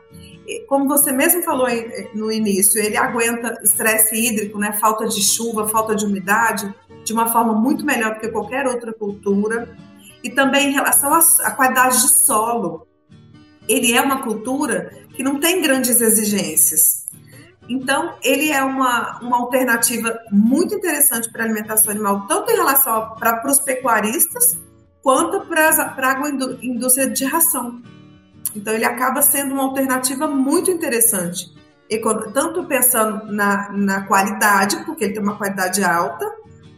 Como 0.68 0.88
você 0.88 1.12
mesmo 1.12 1.44
falou 1.44 1.68
no 2.16 2.32
início, 2.32 2.82
ele 2.82 2.98
aguenta 2.98 3.60
estresse 3.62 4.16
hídrico, 4.16 4.58
né? 4.58 4.72
Falta 4.80 5.06
de 5.06 5.22
chuva, 5.22 5.68
falta 5.68 5.94
de 5.94 6.06
umidade, 6.06 6.74
de 7.04 7.14
uma 7.14 7.28
forma 7.28 7.54
muito 7.54 7.86
melhor 7.86 8.16
do 8.16 8.22
que 8.22 8.30
qualquer 8.30 8.66
outra 8.66 8.94
cultura. 8.94 9.78
E 10.24 10.30
também 10.30 10.70
em 10.70 10.74
relação 10.74 11.14
à 11.14 11.52
qualidade 11.52 12.02
de 12.02 12.10
solo. 12.10 12.88
Ele 13.68 13.94
é 13.94 14.02
uma 14.02 14.24
cultura 14.24 14.92
que 15.14 15.22
não 15.22 15.40
tem 15.40 15.62
grandes 15.62 16.00
exigências. 16.00 17.08
Então, 17.70 18.16
ele 18.24 18.50
é 18.50 18.64
uma, 18.64 19.20
uma 19.20 19.38
alternativa 19.40 20.18
muito 20.32 20.74
interessante 20.74 21.30
para 21.30 21.44
a 21.44 21.46
alimentação 21.46 21.92
animal, 21.92 22.26
tanto 22.26 22.50
em 22.50 22.56
relação 22.56 23.16
para 23.20 23.46
os 23.46 23.60
pecuaristas, 23.60 24.58
quanto 25.08 25.40
para 25.48 25.70
a 25.70 26.12
agroindústria 26.12 27.10
de 27.10 27.24
ração. 27.24 27.82
Então, 28.54 28.74
ele 28.74 28.84
acaba 28.84 29.22
sendo 29.22 29.54
uma 29.54 29.64
alternativa 29.64 30.28
muito 30.28 30.70
interessante, 30.70 31.50
tanto 32.34 32.66
pensando 32.66 33.32
na, 33.32 33.72
na 33.72 34.02
qualidade, 34.02 34.84
porque 34.86 35.06
ele 35.06 35.14
tem 35.14 35.24
uma 35.24 35.38
qualidade 35.38 35.82
alta, 35.82 36.30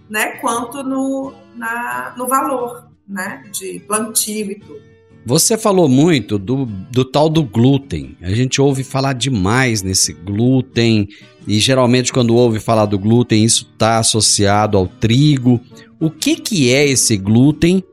né, 0.07 0.33
quanto 0.33 0.83
no, 0.83 1.33
na, 1.55 2.13
no 2.15 2.27
valor 2.27 2.87
né, 3.07 3.41
de 3.51 3.79
plantio 3.87 4.51
e 4.51 4.59
tudo. 4.59 4.79
Você 5.25 5.57
falou 5.57 5.89
muito 5.89 6.37
do, 6.37 6.67
do 6.67 7.03
tal 7.03 7.29
do 7.29 7.43
glúten. 7.43 8.15
A 8.21 8.29
gente 8.29 8.61
ouve 8.61 8.83
falar 8.83 9.13
demais 9.13 9.81
nesse 9.81 10.13
glúten, 10.13 11.09
e 11.47 11.57
geralmente 11.57 12.13
quando 12.13 12.35
ouve 12.35 12.59
falar 12.59 12.85
do 12.85 12.99
glúten, 12.99 13.43
isso 13.43 13.67
está 13.73 13.97
associado 13.97 14.77
ao 14.77 14.87
trigo. 14.87 15.59
O 15.99 16.11
que, 16.11 16.35
que 16.35 16.71
é 16.71 16.87
esse 16.87 17.17
glúten 17.17 17.83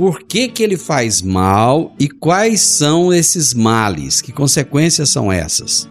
por 0.00 0.22
que, 0.22 0.48
que 0.48 0.62
ele 0.62 0.78
faz 0.78 1.20
mal 1.20 1.94
e 2.00 2.08
quais 2.08 2.62
são 2.62 3.12
esses 3.12 3.52
males? 3.52 4.22
Que 4.22 4.32
consequências 4.32 5.10
são 5.10 5.30
essas? 5.30 5.86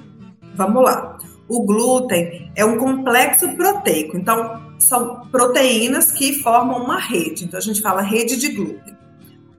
Vamos 0.56 0.84
lá. 0.84 1.16
O 1.48 1.64
glúten 1.64 2.52
é 2.56 2.66
um 2.66 2.80
complexo 2.80 3.56
proteico, 3.56 4.18
então 4.18 4.74
são 4.80 5.28
proteínas 5.28 6.12
que 6.12 6.42
formam 6.42 6.84
uma 6.84 6.98
rede. 6.98 7.46
Então 7.46 7.60
a 7.60 7.62
gente 7.62 7.84
fala 7.84 8.02
rede 8.02 8.36
de 8.38 8.50
glúten. 8.50 8.98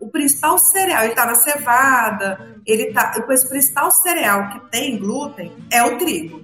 O 0.00 0.08
principal 0.08 0.58
cereal, 0.58 1.04
ele 1.04 1.12
está 1.12 1.26
na 1.26 1.36
cevada, 1.36 2.56
ele 2.66 2.86
tá. 2.86 3.14
O 3.18 3.22
principal 3.22 3.88
cereal 3.92 4.48
que 4.48 4.68
tem 4.72 4.98
glúten 4.98 5.52
é 5.70 5.80
o 5.84 5.96
trigo. 5.96 6.42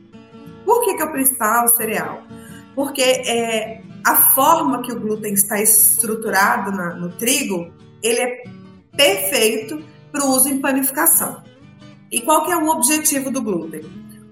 Por 0.64 0.85
que, 0.85 0.95
que 0.95 1.03
é 1.03 1.07
o 1.07 1.11
principal 1.11 1.66
cereal? 1.66 2.23
Porque 2.73 3.03
é, 3.03 3.83
a 4.05 4.14
forma 4.14 4.81
que 4.83 4.92
o 4.92 5.01
glúten 5.01 5.33
está 5.33 5.61
estruturado 5.61 6.71
na, 6.71 6.95
no 6.95 7.09
trigo 7.09 7.75
ele 8.07 8.21
é 8.21 8.45
perfeito 8.97 9.85
para 10.11 10.25
o 10.25 10.31
uso 10.31 10.49
em 10.49 10.61
panificação. 10.61 11.42
E 12.11 12.21
qual 12.21 12.45
que 12.45 12.53
é 12.53 12.57
o 12.57 12.69
objetivo 12.69 13.31
do 13.31 13.42
glúten? 13.42 13.83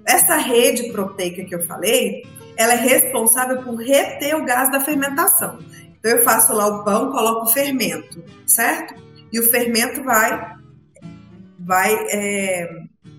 Essa 0.07 0.37
rede 0.37 0.93
proteica 0.93 1.45
que 1.45 1.55
eu 1.55 1.63
falei, 1.67 2.23
ela 2.57 2.75
é 2.75 2.77
responsável 2.77 3.63
por 3.63 3.77
reter 3.77 4.37
o 4.37 4.45
gás 4.45 4.71
da 4.71 4.81
fermentação. 4.81 5.59
Então 5.99 6.11
eu 6.11 6.23
faço 6.23 6.53
lá 6.53 6.67
o 6.67 6.85
pão, 6.85 7.11
coloco 7.11 7.47
o 7.47 7.53
fermento, 7.53 8.23
certo? 8.47 8.95
E 9.33 9.41
o 9.41 9.51
fermento 9.51 10.03
vai 10.05 10.55
vai 11.59 11.95
é, 12.11 12.69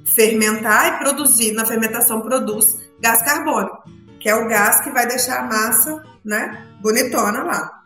fermentar 0.05 0.95
e 0.95 0.99
produzir, 0.99 1.51
na 1.53 1.65
fermentação 1.65 2.21
produz 2.21 2.77
gás 3.01 3.21
carbônico, 3.23 3.83
que 4.19 4.29
é 4.29 4.35
o 4.35 4.47
gás 4.47 4.81
que 4.81 4.91
vai 4.91 5.07
deixar 5.07 5.39
a 5.39 5.43
massa, 5.43 6.03
né, 6.23 6.67
bonitona 6.79 7.43
lá. 7.43 7.83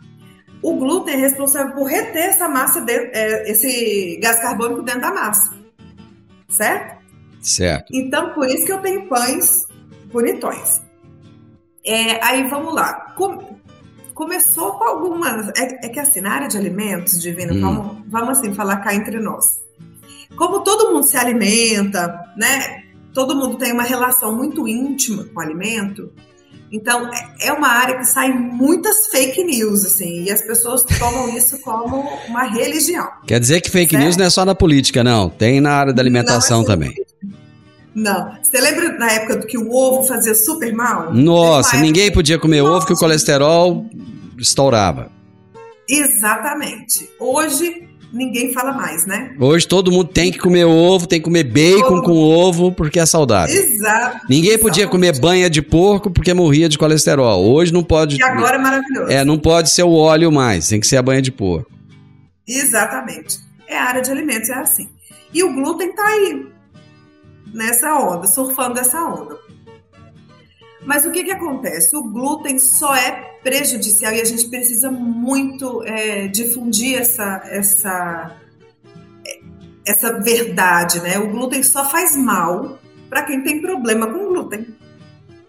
O 0.62 0.76
glúten 0.76 1.14
é 1.14 1.18
responsável 1.18 1.74
por 1.74 1.86
reter 1.86 2.30
essa 2.30 2.50
massa, 2.50 2.82
dentro, 2.82 3.10
é, 3.14 3.50
esse 3.50 4.20
gás 4.22 4.40
carbônico 4.40 4.82
dentro 4.82 5.02
da 5.02 5.14
massa. 5.14 5.58
Certo? 6.50 7.00
Certo. 7.42 7.90
Então, 7.94 8.34
por 8.34 8.48
isso 8.48 8.66
que 8.66 8.72
eu 8.72 8.80
tenho 8.80 9.08
pães 9.08 9.66
bonitões. 10.12 10.82
É, 11.86 12.24
aí 12.24 12.48
vamos 12.48 12.74
lá. 12.74 13.14
Com, 13.16 13.58
começou 14.14 14.74
com 14.74 14.84
algumas. 14.84 15.48
É, 15.58 15.86
é, 15.86 15.90
que 15.90 16.00
assim, 16.00 16.20
na 16.20 16.34
área 16.34 16.48
de 16.48 16.58
alimentos, 16.58 17.22
Divino, 17.22 17.54
hum. 17.54 17.62
vamos, 17.62 17.98
vamos 18.08 18.30
assim 18.38 18.54
falar 18.54 18.78
cá 18.78 18.94
entre 18.94 19.20
nós. 19.20 19.62
Como 20.36 20.62
todo 20.62 20.94
mundo 20.94 21.04
se 21.04 21.18
alimenta, 21.18 22.34
né? 22.36 22.84
Todo 23.14 23.36
mundo 23.36 23.58
tem 23.58 23.72
uma 23.72 23.84
relação 23.84 24.36
muito 24.36 24.68
íntima 24.68 25.24
com 25.24 25.40
o 25.40 25.44
alimento. 25.44 26.12
Então, 26.72 27.12
é, 27.12 27.48
é 27.48 27.54
uma 27.54 27.68
área 27.68 27.98
que 27.98 28.06
sai 28.06 28.32
muitas 28.32 29.08
fake 29.08 29.44
news, 29.44 29.86
assim, 29.86 30.24
e 30.24 30.32
as 30.32 30.42
pessoas 30.42 30.84
tomam 30.84 31.36
isso 31.36 31.60
como 31.60 32.08
uma 32.28 32.44
religião. 32.44 33.08
Quer 33.26 33.40
dizer 33.40 33.62
que 33.62 33.72
fake 33.72 33.92
certo? 33.92 34.04
news 34.04 34.18
não 34.18 34.26
é 34.26 34.30
só 34.30 34.46
na 34.46 34.54
política, 34.54 35.04
não. 35.04 35.30
Tem 35.30 35.60
na 35.60 35.72
área 35.72 35.94
da 35.94 36.02
alimentação 36.02 36.62
é 36.62 36.66
também. 36.66 36.94
Não. 37.96 38.38
Você 38.42 38.62
lembra 38.62 38.98
na 38.98 39.12
época 39.12 39.38
do 39.38 39.48
que 39.48 39.58
o 39.58 39.74
ovo 39.74 40.08
fazia 40.08 40.36
super 40.36 40.72
mal? 40.74 41.14
Nossa, 41.14 41.78
ninguém 41.78 42.12
podia 42.12 42.38
comer 42.38 42.62
ovo 42.62 42.86
que 42.86 42.94
o 42.94 42.98
colesterol 42.98 43.86
estourava. 44.38 45.12
Exatamente. 45.88 47.10
Hoje 47.20 47.89
ninguém 48.12 48.54
fala 48.54 48.74
mais, 48.74 49.06
né? 49.06 49.36
Hoje 49.40 49.68
todo 49.68 49.92
mundo 49.92 50.10
tem 50.10 50.32
que 50.32 50.38
comer 50.38 50.66
ovo, 50.66 51.08
tem 51.08 51.20
que 51.20 51.26
comer 51.26 51.44
bacon 51.44 52.02
com 52.02 52.14
ovo 52.14 52.72
porque 52.72 53.00
é 53.00 53.06
saudável. 53.06 53.56
Exato. 53.56 54.26
Ninguém 54.30 54.58
podia 54.58 54.88
comer 54.88 55.20
banha 55.20 55.50
de 55.50 55.62
porco 55.62 56.10
porque 56.10 56.34
morria 56.34 56.68
de 56.68 56.78
colesterol. 56.78 57.44
Hoje 57.44 57.74
não 57.74 57.84
pode. 57.84 58.18
E 58.18 58.24
agora 58.24 58.56
é 58.56 58.60
maravilhoso. 58.60 59.12
É, 59.12 59.24
não 59.24 59.38
pode 59.38 59.70
ser 59.70 59.84
o 59.84 59.94
óleo 59.94 60.32
mais, 60.32 60.68
tem 60.68 60.80
que 60.80 60.88
ser 60.88 60.98
a 60.98 61.02
banha 61.02 61.22
de 61.22 61.32
porco. 61.32 61.72
Exatamente. 62.48 63.40
É 63.68 63.78
a 63.78 63.84
área 63.84 64.02
de 64.02 64.12
alimentos, 64.12 64.50
é 64.50 64.56
assim. 64.56 64.90
E 65.34 65.44
o 65.44 65.54
glúten 65.54 65.94
tá 65.94 66.06
aí, 66.06 66.48
nessa 67.54 67.94
onda, 67.96 68.26
surfando 68.26 68.80
essa 68.80 69.00
onda. 69.04 69.38
Mas 70.86 71.06
o 71.06 71.12
que, 71.12 71.24
que 71.24 71.32
acontece? 71.32 71.96
O 71.96 72.04
glúten 72.04 72.58
só 72.58 72.96
é 72.96 73.12
prejudicial 73.44 74.14
e 74.14 74.22
a 74.22 74.26
gente 74.26 74.48
precisa 74.50 74.90
muito 74.90 75.84
é, 75.84 76.28
difundir 76.28 77.00
essa, 77.00 77.42
essa, 77.46 78.38
essa 79.86 80.20
verdade, 80.20 81.02
né? 81.02 81.20
O 81.20 81.30
glúten 81.30 81.64
só 81.64 81.90
faz 81.90 82.16
mal 82.16 82.80
para 83.10 83.24
quem 83.24 83.44
tem 83.44 83.62
problema 83.62 84.08
com 84.08 84.28
glúten. 84.28 84.68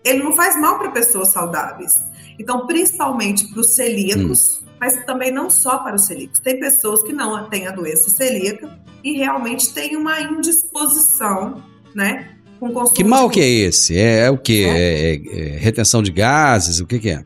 Ele 0.05 0.23
não 0.23 0.33
faz 0.33 0.59
mal 0.59 0.79
para 0.79 0.91
pessoas 0.91 1.29
saudáveis. 1.29 1.93
Então, 2.39 2.67
principalmente 2.67 3.47
para 3.49 3.61
os 3.61 3.75
celíacos, 3.75 4.63
hum. 4.63 4.67
mas 4.81 5.05
também 5.05 5.31
não 5.31 5.51
só 5.51 5.79
para 5.79 5.95
os 5.95 6.07
celíacos. 6.07 6.41
Tem 6.41 6.59
pessoas 6.59 7.03
que 7.03 7.13
não 7.13 7.49
têm 7.49 7.67
a 7.67 7.71
doença 7.71 8.09
celíaca 8.11 8.81
e 9.05 9.13
realmente 9.13 9.73
têm 9.73 9.97
uma 9.97 10.21
indisposição, 10.21 11.63
né? 11.95 12.37
Com 12.61 12.73
consumo 12.75 12.95
que 12.95 13.03
mal 13.03 13.31
que 13.31 13.41
é 13.41 13.49
esse? 13.49 13.97
É, 13.97 14.27
é 14.27 14.31
o 14.31 14.37
que? 14.37 14.65
É, 14.65 15.15
é, 15.15 15.15
é, 15.15 15.59
retenção 15.59 16.03
de 16.03 16.13
gases? 16.13 16.79
O 16.79 16.87
que, 16.87 16.99
que 16.99 17.09
é? 17.09 17.25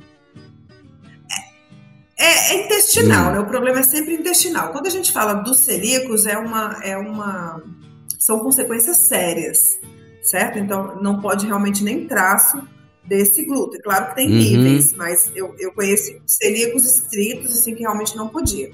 É, 2.17 2.53
é 2.53 2.65
intestinal, 2.65 3.31
hum. 3.31 3.33
né? 3.33 3.41
O 3.41 3.47
problema 3.47 3.81
é 3.81 3.83
sempre 3.83 4.15
intestinal. 4.15 4.71
Quando 4.71 4.87
a 4.87 4.91
gente 4.91 5.11
fala 5.11 5.35
dos 5.35 5.59
celíacos, 5.59 6.25
é 6.25 6.39
uma, 6.39 6.79
é 6.85 6.97
uma, 6.97 7.61
são 8.17 8.39
consequências 8.39 8.99
sérias, 8.99 9.77
certo? 10.23 10.61
Então, 10.61 11.01
não 11.03 11.21
pode 11.21 11.47
realmente 11.47 11.83
nem 11.83 12.07
traço 12.07 12.63
desse 13.05 13.45
glúten. 13.45 13.81
Claro 13.83 14.11
que 14.11 14.15
tem 14.15 14.29
uhum. 14.29 14.39
níveis, 14.39 14.93
mas 14.93 15.33
eu, 15.35 15.53
eu 15.59 15.73
conheço 15.73 16.15
celíacos 16.25 16.87
estritos, 16.87 17.51
assim, 17.51 17.75
que 17.75 17.81
realmente 17.81 18.17
não 18.17 18.29
podia. 18.29 18.71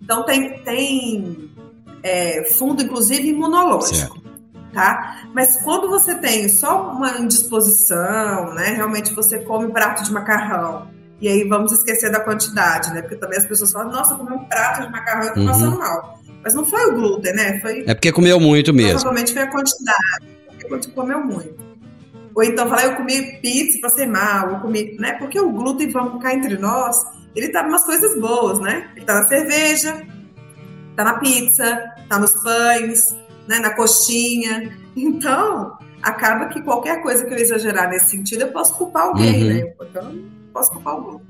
Então, 0.00 0.24
tem, 0.24 0.60
tem 0.60 1.50
é, 2.04 2.44
fundo, 2.44 2.84
inclusive, 2.84 3.28
imunológico. 3.28 3.96
Certo. 3.96 4.17
Tá? 4.72 5.22
Mas 5.32 5.56
quando 5.62 5.88
você 5.88 6.14
tem 6.14 6.48
só 6.48 6.92
uma 6.92 7.18
indisposição, 7.18 8.54
né? 8.54 8.74
Realmente 8.76 9.14
você 9.14 9.38
come 9.38 9.66
um 9.66 9.70
prato 9.70 10.04
de 10.04 10.12
macarrão, 10.12 10.88
e 11.20 11.28
aí 11.28 11.44
vamos 11.44 11.72
esquecer 11.72 12.12
da 12.12 12.20
quantidade, 12.20 12.92
né? 12.92 13.00
Porque 13.02 13.16
também 13.16 13.38
as 13.38 13.46
pessoas 13.46 13.72
falam, 13.72 13.90
nossa, 13.90 14.14
comi 14.14 14.32
um 14.32 14.44
prato 14.44 14.82
de 14.82 14.92
macarrão 14.92 15.28
e 15.28 15.34
tô 15.34 15.40
uhum. 15.40 15.46
passando 15.46 15.78
mal. 15.78 16.20
Mas 16.44 16.54
não 16.54 16.64
foi 16.64 16.86
o 16.86 16.94
glúten, 16.94 17.32
né? 17.34 17.58
Foi, 17.60 17.82
é 17.86 17.94
porque 17.94 18.12
comeu 18.12 18.38
muito 18.38 18.72
mesmo. 18.72 19.00
Provavelmente 19.00 19.32
foi 19.32 19.42
a 19.42 19.50
quantidade, 19.50 20.26
porque 20.68 20.90
comeu 20.92 21.20
muito. 21.20 21.68
Ou 22.34 22.44
então 22.44 22.68
falar, 22.68 22.84
eu 22.84 22.94
comi 22.94 23.40
pizza, 23.40 23.80
passei 23.82 24.06
mal, 24.06 24.50
eu 24.50 24.60
comi, 24.60 24.96
né? 24.98 25.14
Porque 25.14 25.40
o 25.40 25.50
glúten, 25.50 25.90
vamos 25.90 26.22
cá 26.22 26.32
entre 26.32 26.56
nós, 26.56 26.96
ele 27.34 27.48
tá 27.48 27.64
em 27.64 27.68
umas 27.68 27.84
coisas 27.84 28.16
boas, 28.20 28.60
né? 28.60 28.88
Ele 28.94 29.04
tá 29.04 29.14
na 29.14 29.24
cerveja, 29.26 30.06
tá 30.94 31.02
na 31.02 31.14
pizza, 31.14 31.84
tá 32.08 32.16
nos 32.16 32.30
pães, 32.42 33.16
né? 33.48 33.58
na 33.58 33.74
coxinha. 33.74 34.78
Então, 34.94 35.78
acaba 36.02 36.46
que 36.46 36.62
qualquer 36.62 37.02
coisa 37.02 37.24
que 37.24 37.32
eu 37.32 37.38
exagerar 37.38 37.88
nesse 37.88 38.10
sentido, 38.10 38.42
eu 38.42 38.52
posso 38.52 38.74
culpar 38.74 39.04
alguém, 39.04 39.42
uhum. 39.42 39.48
né? 39.48 39.74
Então, 39.80 40.24
posso 40.52 40.72
culpar 40.72 40.96
glúten. 40.96 41.26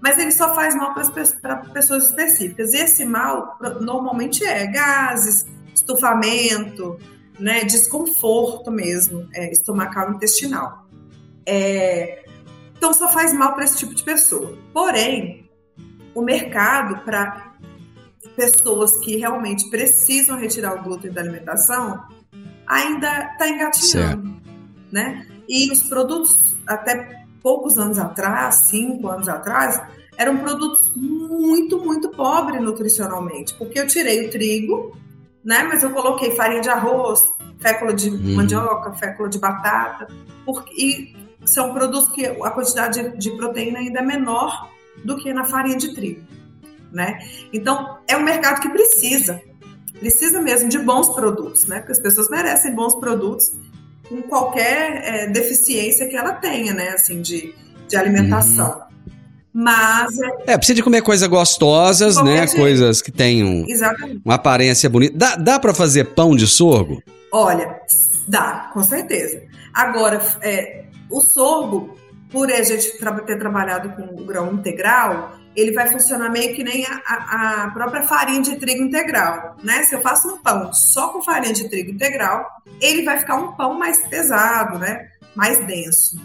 Mas 0.00 0.18
ele 0.18 0.32
só 0.32 0.54
faz 0.54 0.74
mal 0.74 0.94
para 0.94 1.56
pessoas 1.56 2.06
específicas. 2.06 2.72
E 2.72 2.78
esse 2.78 3.04
mal 3.04 3.58
normalmente 3.80 4.44
é 4.44 4.66
gases, 4.66 5.46
estufamento, 5.74 6.98
né, 7.38 7.64
desconforto 7.64 8.70
mesmo, 8.70 9.28
é, 9.34 9.50
estomacal 9.52 10.12
intestinal. 10.12 10.86
É, 11.46 12.24
então 12.76 12.94
só 12.94 13.08
faz 13.12 13.32
mal 13.34 13.54
para 13.54 13.64
esse 13.64 13.76
tipo 13.76 13.94
de 13.94 14.02
pessoa. 14.02 14.56
Porém, 14.72 15.50
o 16.14 16.22
mercado 16.22 17.04
para 17.04 17.49
pessoas 18.28 18.98
que 18.98 19.16
realmente 19.16 19.68
precisam 19.70 20.38
retirar 20.38 20.74
o 20.74 20.82
glúten 20.82 21.12
da 21.12 21.20
alimentação 21.20 22.02
ainda 22.66 23.30
está 23.32 23.48
engatinhando, 23.48 24.40
né? 24.92 25.26
E 25.48 25.70
os 25.72 25.82
produtos 25.82 26.56
até 26.66 27.24
poucos 27.42 27.78
anos 27.78 27.98
atrás, 27.98 28.66
cinco 28.68 29.08
anos 29.08 29.28
atrás, 29.28 29.80
eram 30.16 30.38
produtos 30.38 30.92
muito, 30.94 31.80
muito 31.80 32.10
pobres 32.10 32.60
nutricionalmente, 32.60 33.54
porque 33.54 33.80
eu 33.80 33.86
tirei 33.86 34.26
o 34.26 34.30
trigo, 34.30 34.96
né? 35.44 35.62
Mas 35.64 35.82
eu 35.82 35.90
coloquei 35.90 36.32
farinha 36.32 36.60
de 36.60 36.68
arroz, 36.68 37.32
fécula 37.58 37.92
de 37.92 38.10
uhum. 38.10 38.36
mandioca, 38.36 38.92
fécula 38.92 39.28
de 39.28 39.38
batata, 39.38 40.08
porque, 40.44 41.14
são 41.44 41.72
produtos 41.72 42.10
que 42.10 42.26
a 42.26 42.50
quantidade 42.50 43.16
de 43.16 43.30
proteína 43.30 43.78
ainda 43.78 44.00
é 44.00 44.02
menor 44.02 44.70
do 45.04 45.16
que 45.16 45.32
na 45.32 45.44
farinha 45.44 45.76
de 45.76 45.94
trigo, 45.94 46.22
né? 46.92 47.18
Então, 47.52 47.98
é 48.08 48.16
um 48.16 48.22
mercado 48.22 48.60
que 48.60 48.68
precisa, 48.68 49.40
precisa 49.98 50.40
mesmo 50.40 50.68
de 50.68 50.78
bons 50.78 51.08
produtos, 51.14 51.66
né? 51.66 51.78
Porque 51.78 51.92
as 51.92 51.98
pessoas 51.98 52.28
merecem 52.28 52.74
bons 52.74 52.94
produtos 52.96 53.52
com 54.08 54.22
qualquer 54.22 55.02
é, 55.04 55.26
deficiência 55.26 56.08
que 56.08 56.16
ela 56.16 56.34
tenha, 56.34 56.72
né? 56.74 56.90
Assim, 56.90 57.20
de, 57.20 57.54
de 57.88 57.96
alimentação. 57.96 58.70
Uhum. 58.70 58.90
Mas. 59.52 60.16
É, 60.46 60.56
precisa 60.56 60.76
de 60.76 60.82
comer 60.82 61.02
coisas 61.02 61.26
gostosas, 61.28 62.16
né? 62.22 62.46
Jeito. 62.46 62.56
Coisas 62.56 63.02
que 63.02 63.10
tenham 63.10 63.64
uma 64.24 64.34
aparência 64.34 64.88
bonita. 64.88 65.16
Dá, 65.16 65.36
dá 65.36 65.60
para 65.60 65.74
fazer 65.74 66.04
pão 66.14 66.36
de 66.36 66.46
sorgo? 66.46 67.02
Olha, 67.32 67.80
dá, 68.28 68.70
com 68.72 68.82
certeza. 68.82 69.42
Agora, 69.72 70.20
é, 70.42 70.84
o 71.10 71.20
sorgo, 71.20 71.96
por 72.30 72.50
a 72.50 72.62
gente 72.62 72.96
ter 73.26 73.38
trabalhado 73.38 73.90
com 73.90 74.20
o 74.20 74.24
grão 74.24 74.52
integral, 74.52 75.32
ele 75.54 75.72
vai 75.72 75.90
funcionar 75.90 76.30
meio 76.30 76.54
que 76.54 76.62
nem 76.62 76.86
a, 76.86 77.64
a, 77.64 77.70
própria 77.70 78.02
farinha 78.02 78.40
de 78.40 78.56
trigo 78.56 78.84
integral, 78.84 79.56
né? 79.62 79.82
Se 79.82 79.94
eu 79.94 80.00
faço 80.00 80.28
um 80.28 80.38
pão 80.38 80.72
só 80.72 81.08
com 81.08 81.22
farinha 81.22 81.52
de 81.52 81.68
trigo 81.68 81.90
integral, 81.90 82.46
ele 82.80 83.02
vai 83.02 83.18
ficar 83.18 83.36
um 83.36 83.52
pão 83.52 83.74
mais 83.74 84.06
pesado, 84.08 84.78
né? 84.78 85.08
Mais 85.34 85.66
denso. 85.66 86.20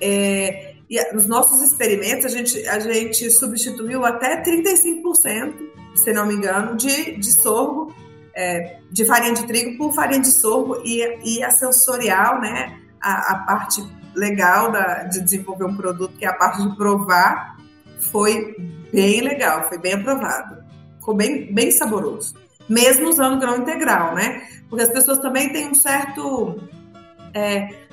É, 0.00 0.74
e 0.90 1.14
nos 1.14 1.26
nossos 1.26 1.62
experimentos, 1.62 2.26
a 2.26 2.28
gente, 2.28 2.66
a 2.68 2.78
gente 2.78 3.30
substituiu 3.30 4.04
até 4.04 4.42
35%, 4.42 5.54
se 5.94 6.12
não 6.12 6.26
me 6.26 6.34
engano, 6.34 6.76
de, 6.76 7.16
de 7.16 7.32
sorgo, 7.32 7.94
é, 8.34 8.78
de 8.90 9.06
farinha 9.06 9.32
de 9.32 9.46
trigo 9.46 9.78
por 9.78 9.94
farinha 9.94 10.20
de 10.20 10.30
sorgo 10.30 10.82
e, 10.84 11.38
e 11.38 11.42
a 11.42 11.50
sensorial, 11.50 12.40
né? 12.40 12.78
A, 13.00 13.32
a 13.32 13.38
parte 13.46 13.82
legal 14.14 14.70
da, 14.70 15.04
de 15.04 15.20
desenvolver 15.20 15.64
um 15.64 15.76
produto, 15.76 16.14
que 16.18 16.24
é 16.24 16.28
a 16.28 16.34
parte 16.34 16.62
de 16.62 16.76
provar, 16.76 17.56
foi 17.98 18.56
bem 18.92 19.22
legal, 19.22 19.68
foi 19.68 19.78
bem 19.78 19.94
aprovado. 19.94 20.64
Ficou 20.98 21.14
bem, 21.14 21.52
bem 21.52 21.70
saboroso. 21.70 22.34
Mesmo 22.68 23.08
usando 23.08 23.38
grão 23.38 23.58
integral, 23.58 24.14
né? 24.14 24.46
Porque 24.68 24.84
as 24.84 24.90
pessoas 24.90 25.18
também 25.18 25.52
têm 25.52 25.68
um 25.68 25.74
certo. 25.74 26.62
É, 27.34 27.84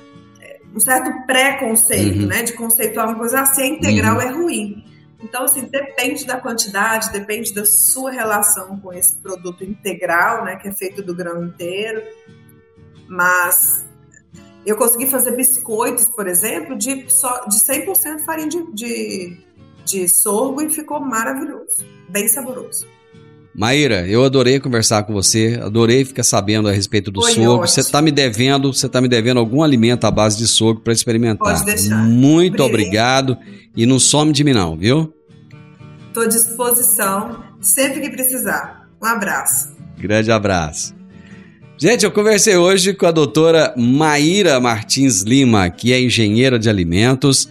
um 0.74 0.80
certo 0.80 1.26
preconceito, 1.26 2.20
uhum. 2.20 2.26
né? 2.26 2.42
De 2.42 2.54
conceituar 2.54 3.08
uma 3.08 3.18
coisa 3.18 3.40
assim, 3.40 3.62
a 3.62 3.66
integral 3.66 4.16
uhum. 4.16 4.22
é 4.22 4.30
ruim. 4.30 4.84
Então, 5.22 5.44
assim, 5.44 5.66
depende 5.66 6.26
da 6.26 6.40
quantidade, 6.40 7.12
depende 7.12 7.54
da 7.54 7.64
sua 7.64 8.10
relação 8.10 8.78
com 8.80 8.92
esse 8.92 9.16
produto 9.16 9.62
integral, 9.62 10.44
né? 10.44 10.56
Que 10.56 10.68
é 10.68 10.72
feito 10.72 11.02
do 11.02 11.14
grão 11.14 11.44
inteiro. 11.44 12.02
Mas 13.06 13.84
eu 14.64 14.76
consegui 14.76 15.06
fazer 15.06 15.36
biscoitos, 15.36 16.06
por 16.06 16.26
exemplo, 16.26 16.76
de, 16.76 17.10
só, 17.10 17.46
de 17.46 17.56
100% 17.58 18.20
farinha 18.20 18.48
de, 18.48 18.72
de, 18.72 19.40
de 19.84 20.08
sorgo 20.08 20.62
e 20.62 20.70
ficou 20.70 21.00
maravilhoso, 21.00 21.84
bem 22.08 22.28
saboroso. 22.28 22.86
Maíra, 23.54 24.06
eu 24.08 24.24
adorei 24.24 24.58
conversar 24.58 25.02
com 25.02 25.12
você, 25.12 25.60
adorei 25.62 26.06
ficar 26.06 26.22
sabendo 26.22 26.68
a 26.68 26.72
respeito 26.72 27.10
do 27.10 27.20
Foi 27.20 27.34
sorgo. 27.34 27.66
Você 27.66 27.80
está 27.80 28.00
me 28.00 28.10
devendo, 28.10 28.72
você 28.72 28.86
está 28.86 28.98
me 29.00 29.08
devendo 29.08 29.38
algum 29.38 29.62
alimento 29.62 30.06
à 30.06 30.10
base 30.10 30.38
de 30.38 30.46
sorgo 30.46 30.80
para 30.80 30.92
experimentar. 30.92 31.52
Pode 31.52 31.64
deixar. 31.66 31.96
Muito 31.96 32.62
obrigado 32.62 33.36
e 33.76 33.84
não 33.84 33.98
some 33.98 34.32
de 34.32 34.42
mim 34.42 34.54
não, 34.54 34.76
viu? 34.76 35.12
Estou 36.08 36.22
à 36.22 36.26
disposição 36.26 37.44
sempre 37.60 38.00
que 38.00 38.10
precisar. 38.10 38.88
Um 39.02 39.06
abraço. 39.06 39.76
Grande 39.98 40.32
abraço. 40.32 40.94
Gente, 41.76 42.04
eu 42.04 42.12
conversei 42.12 42.56
hoje 42.56 42.94
com 42.94 43.06
a 43.06 43.10
doutora 43.10 43.74
Maíra 43.76 44.60
Martins 44.60 45.22
Lima, 45.22 45.68
que 45.68 45.92
é 45.92 46.00
engenheira 46.00 46.58
de 46.58 46.70
alimentos, 46.70 47.48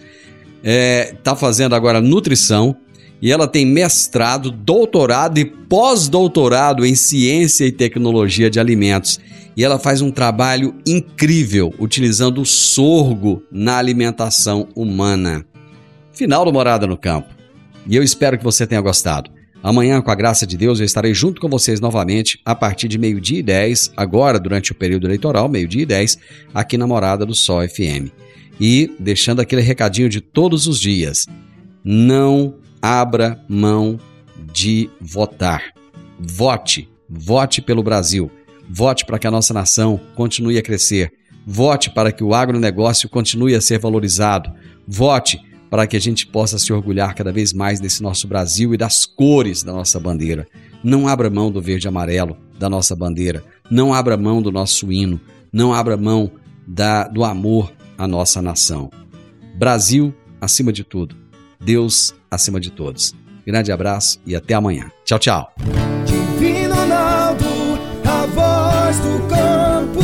está 0.62 0.70
é, 0.70 1.14
tá 1.22 1.34
fazendo 1.34 1.74
agora 1.74 2.00
nutrição 2.00 2.76
e 3.20 3.30
ela 3.30 3.46
tem 3.46 3.66
mestrado, 3.66 4.50
doutorado 4.50 5.38
e 5.38 5.44
pós-doutorado 5.44 6.84
em 6.84 6.94
ciência 6.94 7.64
e 7.64 7.72
tecnologia 7.72 8.50
de 8.50 8.58
alimentos. 8.58 9.20
E 9.56 9.62
ela 9.62 9.78
faz 9.78 10.00
um 10.00 10.10
trabalho 10.10 10.74
incrível 10.86 11.72
utilizando 11.78 12.40
o 12.40 12.46
sorgo 12.46 13.42
na 13.50 13.76
alimentação 13.76 14.68
humana. 14.74 15.44
Final 16.12 16.44
do 16.44 16.52
Morada 16.52 16.86
no 16.86 16.96
Campo. 16.96 17.28
E 17.86 17.94
eu 17.94 18.02
espero 18.02 18.38
que 18.38 18.44
você 18.44 18.66
tenha 18.66 18.80
gostado. 18.80 19.30
Amanhã, 19.62 20.00
com 20.00 20.10
a 20.10 20.14
graça 20.16 20.44
de 20.44 20.56
Deus, 20.56 20.80
eu 20.80 20.86
estarei 20.86 21.14
junto 21.14 21.40
com 21.40 21.48
vocês 21.48 21.80
novamente 21.80 22.40
a 22.44 22.54
partir 22.54 22.88
de 22.88 22.98
meio-dia 22.98 23.38
e 23.38 23.42
10, 23.42 23.92
agora 23.96 24.40
durante 24.40 24.72
o 24.72 24.74
período 24.74 25.06
eleitoral, 25.06 25.48
meio-dia 25.48 25.82
e 25.82 25.86
10, 25.86 26.18
aqui 26.52 26.76
na 26.76 26.86
Morada 26.86 27.24
do 27.24 27.34
Sol 27.34 27.62
FM. 27.68 28.10
E 28.64 28.94
deixando 28.96 29.40
aquele 29.40 29.60
recadinho 29.60 30.08
de 30.08 30.20
todos 30.20 30.68
os 30.68 30.78
dias: 30.78 31.26
não 31.82 32.54
abra 32.80 33.44
mão 33.48 33.98
de 34.52 34.88
votar. 35.00 35.72
Vote, 36.16 36.88
vote 37.10 37.60
pelo 37.60 37.82
Brasil. 37.82 38.30
Vote 38.70 39.04
para 39.04 39.18
que 39.18 39.26
a 39.26 39.32
nossa 39.32 39.52
nação 39.52 40.00
continue 40.14 40.58
a 40.58 40.62
crescer. 40.62 41.12
Vote 41.44 41.90
para 41.90 42.12
que 42.12 42.22
o 42.22 42.32
agronegócio 42.32 43.08
continue 43.08 43.56
a 43.56 43.60
ser 43.60 43.80
valorizado. 43.80 44.52
Vote 44.86 45.40
para 45.68 45.84
que 45.84 45.96
a 45.96 46.00
gente 46.00 46.24
possa 46.24 46.56
se 46.56 46.72
orgulhar 46.72 47.16
cada 47.16 47.32
vez 47.32 47.52
mais 47.52 47.80
desse 47.80 48.00
nosso 48.00 48.28
Brasil 48.28 48.72
e 48.72 48.76
das 48.76 49.04
cores 49.04 49.64
da 49.64 49.72
nossa 49.72 49.98
bandeira. 49.98 50.46
Não 50.84 51.08
abra 51.08 51.28
mão 51.28 51.50
do 51.50 51.60
verde 51.60 51.88
e 51.88 51.88
amarelo 51.88 52.36
da 52.60 52.70
nossa 52.70 52.94
bandeira. 52.94 53.42
Não 53.68 53.92
abra 53.92 54.16
mão 54.16 54.40
do 54.40 54.52
nosso 54.52 54.92
hino. 54.92 55.20
Não 55.52 55.74
abra 55.74 55.96
mão 55.96 56.30
da, 56.64 57.08
do 57.08 57.24
amor 57.24 57.72
à 58.02 58.08
nossa 58.08 58.42
nação. 58.42 58.90
Brasil 59.54 60.12
acima 60.40 60.72
de 60.72 60.82
tudo. 60.82 61.14
Deus 61.60 62.12
acima 62.28 62.58
de 62.58 62.68
todos. 62.70 63.14
Grande 63.46 63.70
abraço 63.70 64.20
e 64.26 64.34
até 64.34 64.54
amanhã. 64.54 64.90
Tchau, 65.04 65.20
tchau. 65.20 65.54
Divino 66.04 66.74
Ronaldo, 66.74 67.44
a 68.04 68.26
voz 68.26 68.98
do 68.98 69.28
campo. 69.28 70.00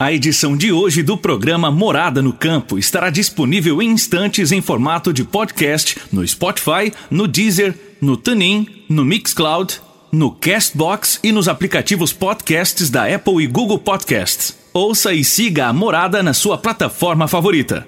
A 0.00 0.12
edição 0.12 0.56
de 0.56 0.72
hoje 0.72 1.04
do 1.04 1.16
programa 1.16 1.70
Morada 1.70 2.20
no 2.20 2.32
Campo 2.32 2.76
estará 2.76 3.08
disponível 3.08 3.80
em 3.80 3.90
instantes 3.90 4.50
em 4.50 4.60
formato 4.60 5.12
de 5.12 5.22
podcast 5.22 6.00
no 6.10 6.26
Spotify, 6.26 6.92
no 7.08 7.28
Deezer, 7.28 7.78
no 8.00 8.16
TuneIn, 8.16 8.66
no 8.88 9.04
Mixcloud, 9.04 9.80
no 10.10 10.32
Castbox 10.32 11.20
e 11.22 11.30
nos 11.30 11.46
aplicativos 11.46 12.12
podcasts 12.12 12.90
da 12.90 13.14
Apple 13.14 13.44
e 13.44 13.46
Google 13.46 13.78
Podcasts. 13.78 14.57
Ouça 14.72 15.14
e 15.14 15.24
siga 15.24 15.66
a 15.68 15.72
Morada 15.72 16.22
na 16.22 16.34
sua 16.34 16.58
plataforma 16.58 17.26
favorita. 17.26 17.86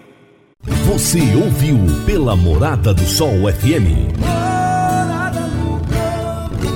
Você 0.86 1.20
ouviu 1.36 1.78
pela 2.06 2.34
Morada 2.34 2.94
do 2.94 3.04
Sol 3.04 3.34
FM. 3.52 4.08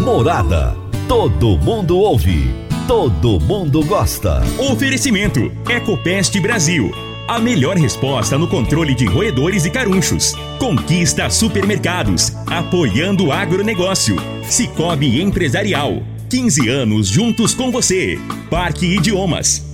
Morada. 0.05 0.77
Todo 1.09 1.57
mundo 1.57 1.97
ouve. 1.97 2.55
Todo 2.87 3.41
mundo 3.41 3.83
gosta. 3.87 4.43
Oferecimento: 4.71 5.51
Ecopest 5.69 6.39
Brasil. 6.39 6.93
A 7.27 7.39
melhor 7.39 7.77
resposta 7.79 8.37
no 8.37 8.47
controle 8.47 8.95
de 8.95 9.07
roedores 9.07 9.65
e 9.65 9.71
carunchos. 9.71 10.35
Conquista 10.59 11.31
supermercados. 11.31 12.31
Apoiando 12.47 13.27
o 13.27 13.33
agronegócio. 13.33 14.17
Cicobi 14.43 15.23
Empresarial. 15.23 16.03
15 16.29 16.69
anos 16.69 17.09
juntos 17.09 17.55
com 17.55 17.71
você. 17.71 18.19
Parque 18.51 18.87
Idiomas. 18.87 19.74